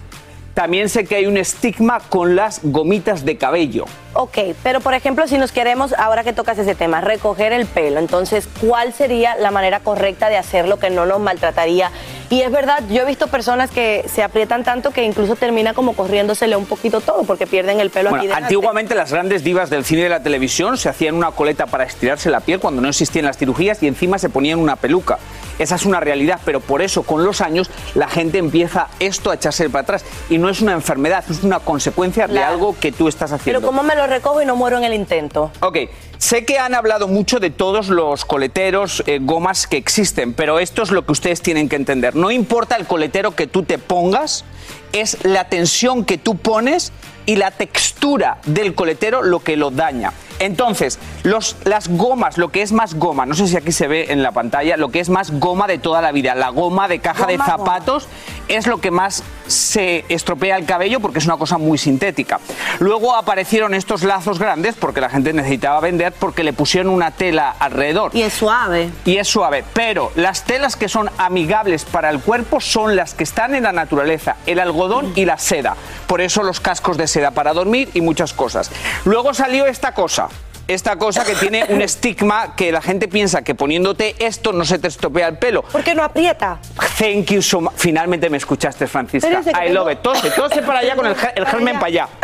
[0.54, 3.86] También sé que hay un estigma con las gomitas de cabello.
[4.14, 8.00] Ok, pero por ejemplo, si nos queremos, ahora que tocas ese tema, recoger el pelo,
[8.00, 11.92] entonces, ¿cuál sería la manera correcta de hacerlo que no nos maltrataría?
[12.32, 15.92] Y es verdad, yo he visto personas que se aprietan tanto que incluso termina como
[15.94, 18.46] corriéndosele un poquito todo porque pierden el pelo aquí Bueno, delante.
[18.46, 21.84] antiguamente las grandes divas del cine y de la televisión se hacían una coleta para
[21.84, 25.20] estirarse la piel cuando no existían las cirugías y encima se ponían una peluca.
[25.60, 29.36] Esa es una realidad, pero por eso con los años la gente empieza esto a
[29.36, 33.10] echarse para atrás y no es una enfermedad, es una consecuencia de algo que tú
[33.10, 33.60] estás haciendo.
[33.60, 35.52] Pero ¿cómo me lo recojo y no muero en el intento?
[35.60, 35.78] Ok,
[36.18, 40.82] sé que han hablado mucho de todos los coleteros, eh, gomas que existen, pero esto
[40.82, 42.16] es lo que ustedes tienen que entender.
[42.22, 44.46] No importa el coletero que tú te pongas,
[44.94, 46.92] es la tensión que tú pones
[47.26, 50.12] y la textura del coletero lo que lo daña.
[50.42, 54.08] Entonces, los, las gomas, lo que es más goma, no sé si aquí se ve
[54.10, 56.98] en la pantalla, lo que es más goma de toda la vida, la goma de
[56.98, 57.46] caja de goma.
[57.46, 58.08] zapatos
[58.48, 62.40] es lo que más se estropea el cabello porque es una cosa muy sintética.
[62.80, 67.56] Luego aparecieron estos lazos grandes porque la gente necesitaba vender porque le pusieron una tela
[67.60, 68.10] alrededor.
[68.16, 68.90] Y es suave.
[69.06, 73.24] Y es suave, pero las telas que son amigables para el cuerpo son las que
[73.24, 75.76] están en la naturaleza, el algodón y la seda.
[76.08, 78.72] Por eso los cascos de seda para dormir y muchas cosas.
[79.06, 80.28] Luego salió esta cosa.
[80.68, 84.80] Esta cosa que tiene un estigma que la gente piensa que poniéndote esto no se
[84.80, 85.64] te estropea el pelo.
[85.64, 86.60] ¿Por qué no aprieta?
[86.98, 87.74] Thank you so much.
[87.76, 89.28] Finalmente me escuchaste, Francisca.
[89.30, 90.00] I love tengo- it.
[90.02, 92.08] Tose, tose para allá con el, el germen para allá.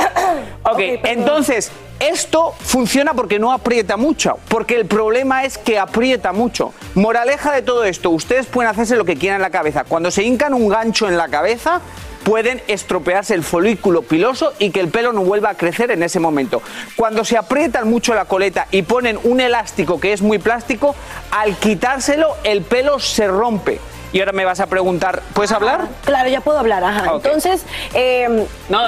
[0.64, 4.38] Ok, entonces, esto funciona porque no aprieta mucho.
[4.50, 6.74] Porque el problema es que aprieta mucho.
[6.96, 9.86] Moraleja de todo esto, ustedes pueden hacerse lo que quieran en la cabeza.
[9.86, 11.80] Cuando se hincan un gancho en la cabeza,
[12.28, 16.20] pueden estropearse el folículo piloso y que el pelo no vuelva a crecer en ese
[16.20, 16.62] momento.
[16.98, 20.94] Cuando se aprietan mucho la coleta y ponen un elástico que es muy plástico,
[21.32, 23.80] al quitárselo el pelo se rompe.
[24.14, 25.82] Y ahora me vas a preguntar, ¿puedes hablar?
[26.06, 27.14] Claro, ya puedo hablar, ajá.
[27.16, 27.26] Ok.
[27.26, 28.80] Entonces, eh, No,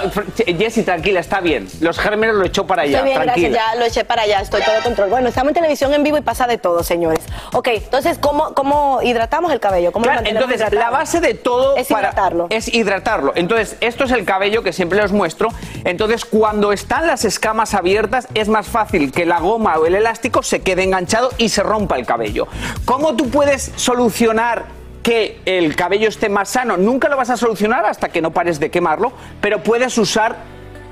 [0.46, 1.68] Jessy, tranquila, está bien.
[1.82, 3.50] Los gérmenes lo echó para allá, Estoy bien, tranquila.
[3.50, 5.10] gracias, ya lo eché para allá, estoy todo control.
[5.10, 7.20] Bueno, estamos en televisión en vivo y pasa de todo, señores.
[7.54, 9.92] Ok, entonces, ¿cómo, cómo hidratamos el cabello?
[9.92, 10.80] ¿Cómo lo Claro, entonces, hidratado?
[10.82, 12.48] la base de todo Es para- hidratarlo.
[12.50, 13.34] es hidratarlo.
[13.36, 15.50] Entonces, esto es el cabello que siempre os muestro.
[15.84, 20.44] Entonces, cuando están las escamas abiertas, es más fácil que la goma o el elástico
[20.44, 22.48] se quede enganchado y se rompa el cabello.
[22.86, 24.79] ¿Cómo tú puedes solucionar
[25.10, 26.78] que el cabello esté más sano?
[26.78, 30.36] Nunca lo vas a solucionar hasta que no pares de quemarlo, pero puedes usar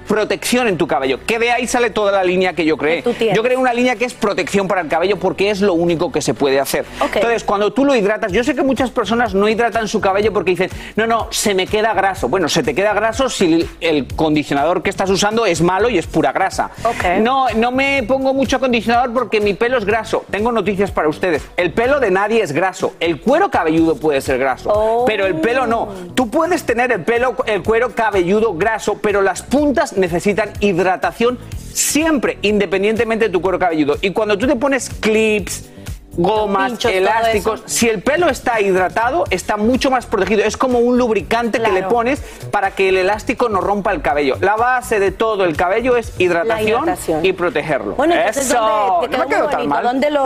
[0.08, 3.04] protección en tu cabello, que de ahí sale toda la línea que yo creé.
[3.34, 6.22] Yo creé una línea que es protección para el cabello porque es lo único que
[6.22, 6.86] se puede hacer.
[7.02, 10.52] Entonces, cuando tú lo hidratas, yo sé que muchas personas no hidratan su cabello porque
[10.52, 12.30] dicen, no, no, se me queda graso.
[12.30, 16.08] Bueno, se te queda graso si el condicionador que estás usando es malo y es
[16.08, 16.72] pura grasa.
[17.22, 20.26] No, no me pongo mucho acondicionador porque mi pelo es graso.
[20.32, 21.44] Tengo noticias para ustedes.
[21.58, 22.94] El pelo de nadie es graso.
[23.00, 25.90] El cuero cabelludo puede ser graso, pero el pelo no.
[26.16, 31.38] Tú puedes tener el pelo, el cuero cabelludo graso, pero las puntas necesitan hidratación
[31.74, 33.98] siempre, independientemente de tu cuero cabelludo.
[34.02, 35.70] Y cuando tú te pones clips,
[36.18, 37.64] gomas, pinchos, elásticos.
[37.66, 40.44] Si el pelo está hidratado, está mucho más protegido.
[40.44, 44.36] Es como un lubricante que le pones para que el elástico no rompa el cabello.
[44.42, 47.26] La base de todo el cabello es hidratación, hidratación.
[47.26, 47.96] y protegerlo.
[47.96, 49.84] Bueno, entonces, Eso, ¿dónde- te no quedó me quedó muy tan mal.
[49.84, 50.26] ¿Dónde lo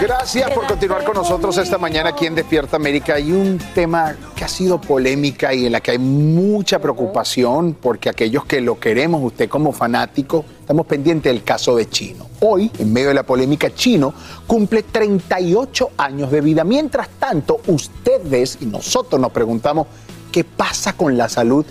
[0.00, 3.14] Gracias por continuar con nosotros esta mañana aquí en Despierta América.
[3.14, 8.08] Hay un tema que ha sido polémica y en la que hay mucha preocupación porque
[8.08, 12.26] aquellos que lo queremos, usted como fanático, estamos pendientes del caso de Chino.
[12.40, 14.12] Hoy, en medio de la polémica, Chino
[14.48, 16.64] cumple 38 años de vida.
[16.64, 19.86] Mientras tanto, ustedes y nosotros nos preguntamos
[20.32, 21.64] qué pasa con la salud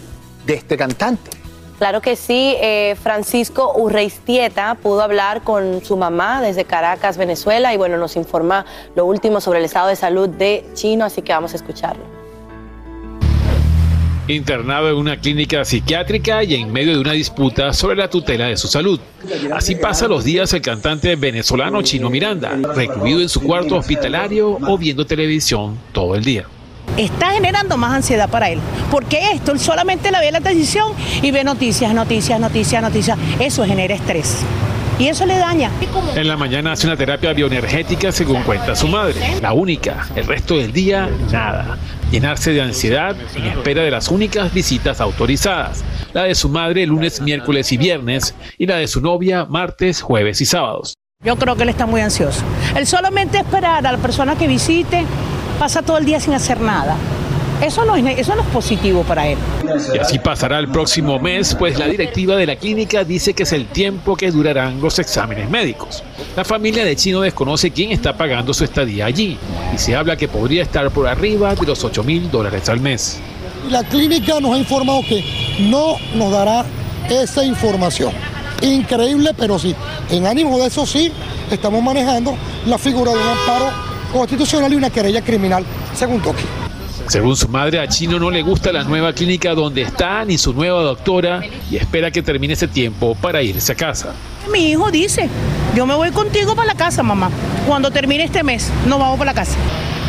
[0.46, 1.30] de este cantante.
[1.78, 7.78] Claro que sí, eh, Francisco Urreistieta pudo hablar con su mamá desde Caracas, Venezuela, y
[7.78, 8.66] bueno, nos informa
[8.96, 12.25] lo último sobre el estado de salud de Chino, así que vamos a escucharlo.
[14.28, 18.58] Internado en una clínica psiquiátrica y en medio de una disputa sobre la tutela de
[18.58, 19.00] su salud.
[19.54, 24.78] Así pasa los días el cantante venezolano Chino Miranda, recluido en su cuarto hospitalario o
[24.78, 26.46] viendo televisión todo el día.
[26.98, 28.60] está generando más ansiedad para él.
[28.92, 33.18] Porque esto, él solamente le ve la televisión y ve noticias, noticias, noticias, noticias.
[33.40, 34.46] Eso genera estrés.
[34.98, 35.72] Y eso le daña.
[36.16, 40.08] En la mañana hace una terapia bioenergética según cuenta su madre, la única.
[40.16, 41.78] El resto del día, nada.
[42.12, 45.84] Llenarse de ansiedad en espera de las únicas visitas autorizadas.
[46.14, 50.40] La de su madre lunes, miércoles y viernes y la de su novia martes, jueves
[50.40, 50.94] y sábados.
[51.24, 52.44] Yo creo que él está muy ansioso.
[52.76, 55.06] Él solamente esperar a la persona que visite,
[55.60, 56.96] pasa todo el día sin hacer nada.
[57.62, 59.38] Eso no es, eso no es positivo para él.
[59.94, 63.54] Y así pasará el próximo mes, pues la directiva de la clínica dice que es
[63.54, 66.04] el tiempo que durarán los exámenes médicos.
[66.36, 69.38] La familia de Chino desconoce quién está pagando su estadía allí
[69.74, 73.20] y se habla que podría estar por arriba de los 8 mil dólares al mes.
[73.70, 75.24] La clínica nos ha informado que
[75.60, 76.66] no nos dará
[77.10, 78.12] esa información.
[78.62, 79.76] Increíble, pero sí.
[80.10, 81.12] En ánimo de eso sí,
[81.50, 82.36] estamos manejando
[82.66, 83.72] la figura de un amparo
[84.12, 86.44] constitucional y una querella criminal, según Toki.
[87.08, 90.54] Según su madre, a Chino no le gusta la nueva clínica donde está ni su
[90.54, 94.14] nueva doctora y espera que termine ese tiempo para irse a casa.
[94.52, 95.30] Mi hijo dice,
[95.76, 97.30] yo me voy contigo para la casa, mamá.
[97.68, 99.56] Cuando termine este mes, nos vamos para la casa.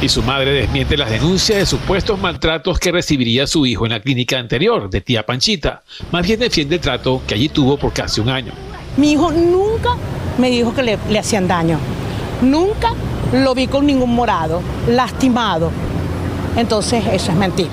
[0.01, 4.01] Y su madre desmiente las denuncias de supuestos maltratos que recibiría su hijo en la
[4.01, 5.83] clínica anterior de tía Panchita.
[6.13, 8.53] Más bien defiende el trato que allí tuvo por casi un año.
[8.97, 9.91] Mi hijo nunca
[10.39, 11.79] me dijo que le, le hacían daño.
[12.43, 12.93] Nunca
[13.33, 15.71] lo vi con ningún morado, lastimado.
[16.57, 17.71] Entonces, eso es mentira.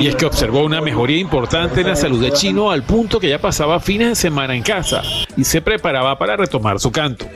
[0.00, 3.28] Y es que observó una mejoría importante en la salud de Chino al punto que
[3.28, 5.02] ya pasaba fines de semana en casa
[5.36, 7.26] y se preparaba para retomar su canto.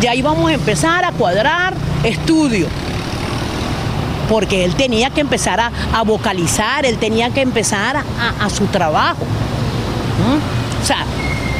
[0.00, 1.74] Ya íbamos a empezar a cuadrar
[2.04, 2.66] estudio.
[4.28, 9.24] Porque él tenía que empezar a, a vocalizar, él tenía que empezar a, su trabajo.
[9.24, 10.82] ¿Mm?
[10.82, 11.04] O sea,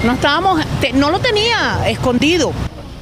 [0.04, 2.52] no estábamos, te- no lo tenía escondido.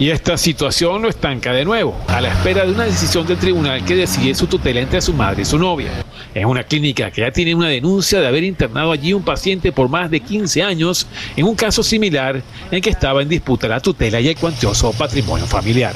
[0.05, 3.83] Y esta situación lo estanca de nuevo, a la espera de una decisión del tribunal
[3.87, 6.05] que decide su tutela entre su madre y su novia.
[6.35, 9.89] Es una clínica que ya tiene una denuncia de haber internado allí un paciente por
[9.89, 14.21] más de 15 años en un caso similar en que estaba en disputa la tutela
[14.21, 15.95] y el cuantioso patrimonio familiar.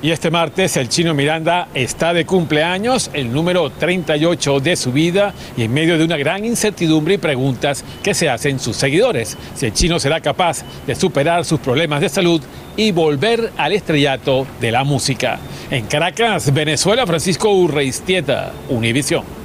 [0.00, 5.34] Y este martes el chino Miranda está de cumpleaños, el número 38 de su vida
[5.56, 9.36] y en medio de una gran incertidumbre y preguntas que se hacen sus seguidores.
[9.56, 12.40] Si el chino será capaz de superar sus problemas de salud
[12.76, 15.40] y volver al estrellato de la música.
[15.68, 19.37] En Caracas, Venezuela, Francisco Urreistieta, Univisión.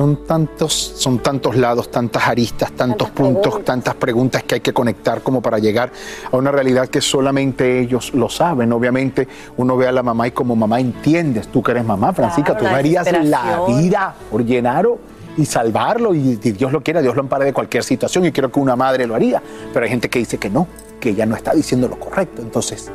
[0.00, 5.20] Son tantos, son tantos lados, tantas aristas, tantos puntos, tantas preguntas que hay que conectar
[5.20, 5.92] como para llegar
[6.32, 8.72] a una realidad que solamente ellos lo saben.
[8.72, 9.28] Obviamente
[9.58, 12.60] uno ve a la mamá y como mamá entiendes, tú que eres mamá, Francisca, Claro,
[12.60, 14.98] tú darías la vida por Genaro
[15.36, 18.50] y salvarlo y, y Dios lo quiera, Dios lo ampare de cualquier situación y creo
[18.50, 20.66] que una madre lo haría, pero hay gente que dice que no,
[20.98, 22.90] que ella no está diciendo lo correcto, entonces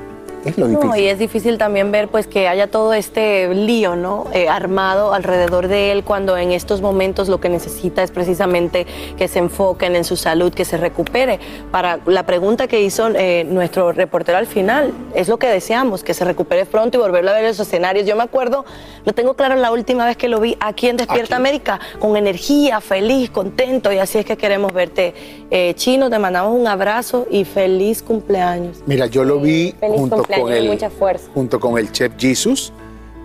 [0.46, 0.90] es lo difícil.
[0.90, 4.28] No, y es difícil también ver pues que haya todo este lío, ¿no?
[4.34, 8.86] Eh, armado alrededor de él cuando en estos momentos lo que necesita es precisamente
[9.18, 11.40] que se enfoquen en su salud, que se recupere.
[11.72, 16.14] Para la pregunta que hizo eh, nuestro reportero al final, es lo que deseamos, que
[16.14, 18.06] se recupere pronto y volverlo a ver en esos escenarios.
[18.06, 18.66] Yo me acuerdo,
[19.04, 22.82] lo tengo claro la última vez que lo vi aquí en Despierta América, con energía,
[22.82, 25.14] feliz, contento, y así es que queremos verte.
[25.50, 28.78] Eh, Chino, te mandamos un abrazo y feliz cumpleaños.
[28.86, 31.30] Mira, yo lo vi Feliz junto cumpleaños con y el mucha fuerza.
[31.34, 32.74] junto con el chef Jesus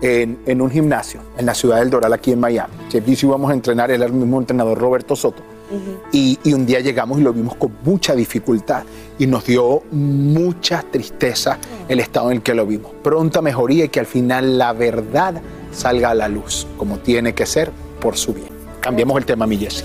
[0.03, 2.73] en, en un gimnasio en la ciudad del Doral aquí en Miami.
[2.89, 5.43] Chef Jesus íbamos a entrenar, él era el mismo entrenador Roberto Soto.
[6.11, 8.83] Y, y un día llegamos y lo vimos con mucha dificultad
[9.21, 11.59] y nos dio mucha tristeza
[11.89, 12.91] el estado en el que lo vimos.
[13.05, 15.41] Pronta mejoría y que al final la verdad
[15.71, 18.49] salga a la luz, como tiene que ser por su bien.
[18.81, 19.85] Cambiemos el tema, mi Jessy.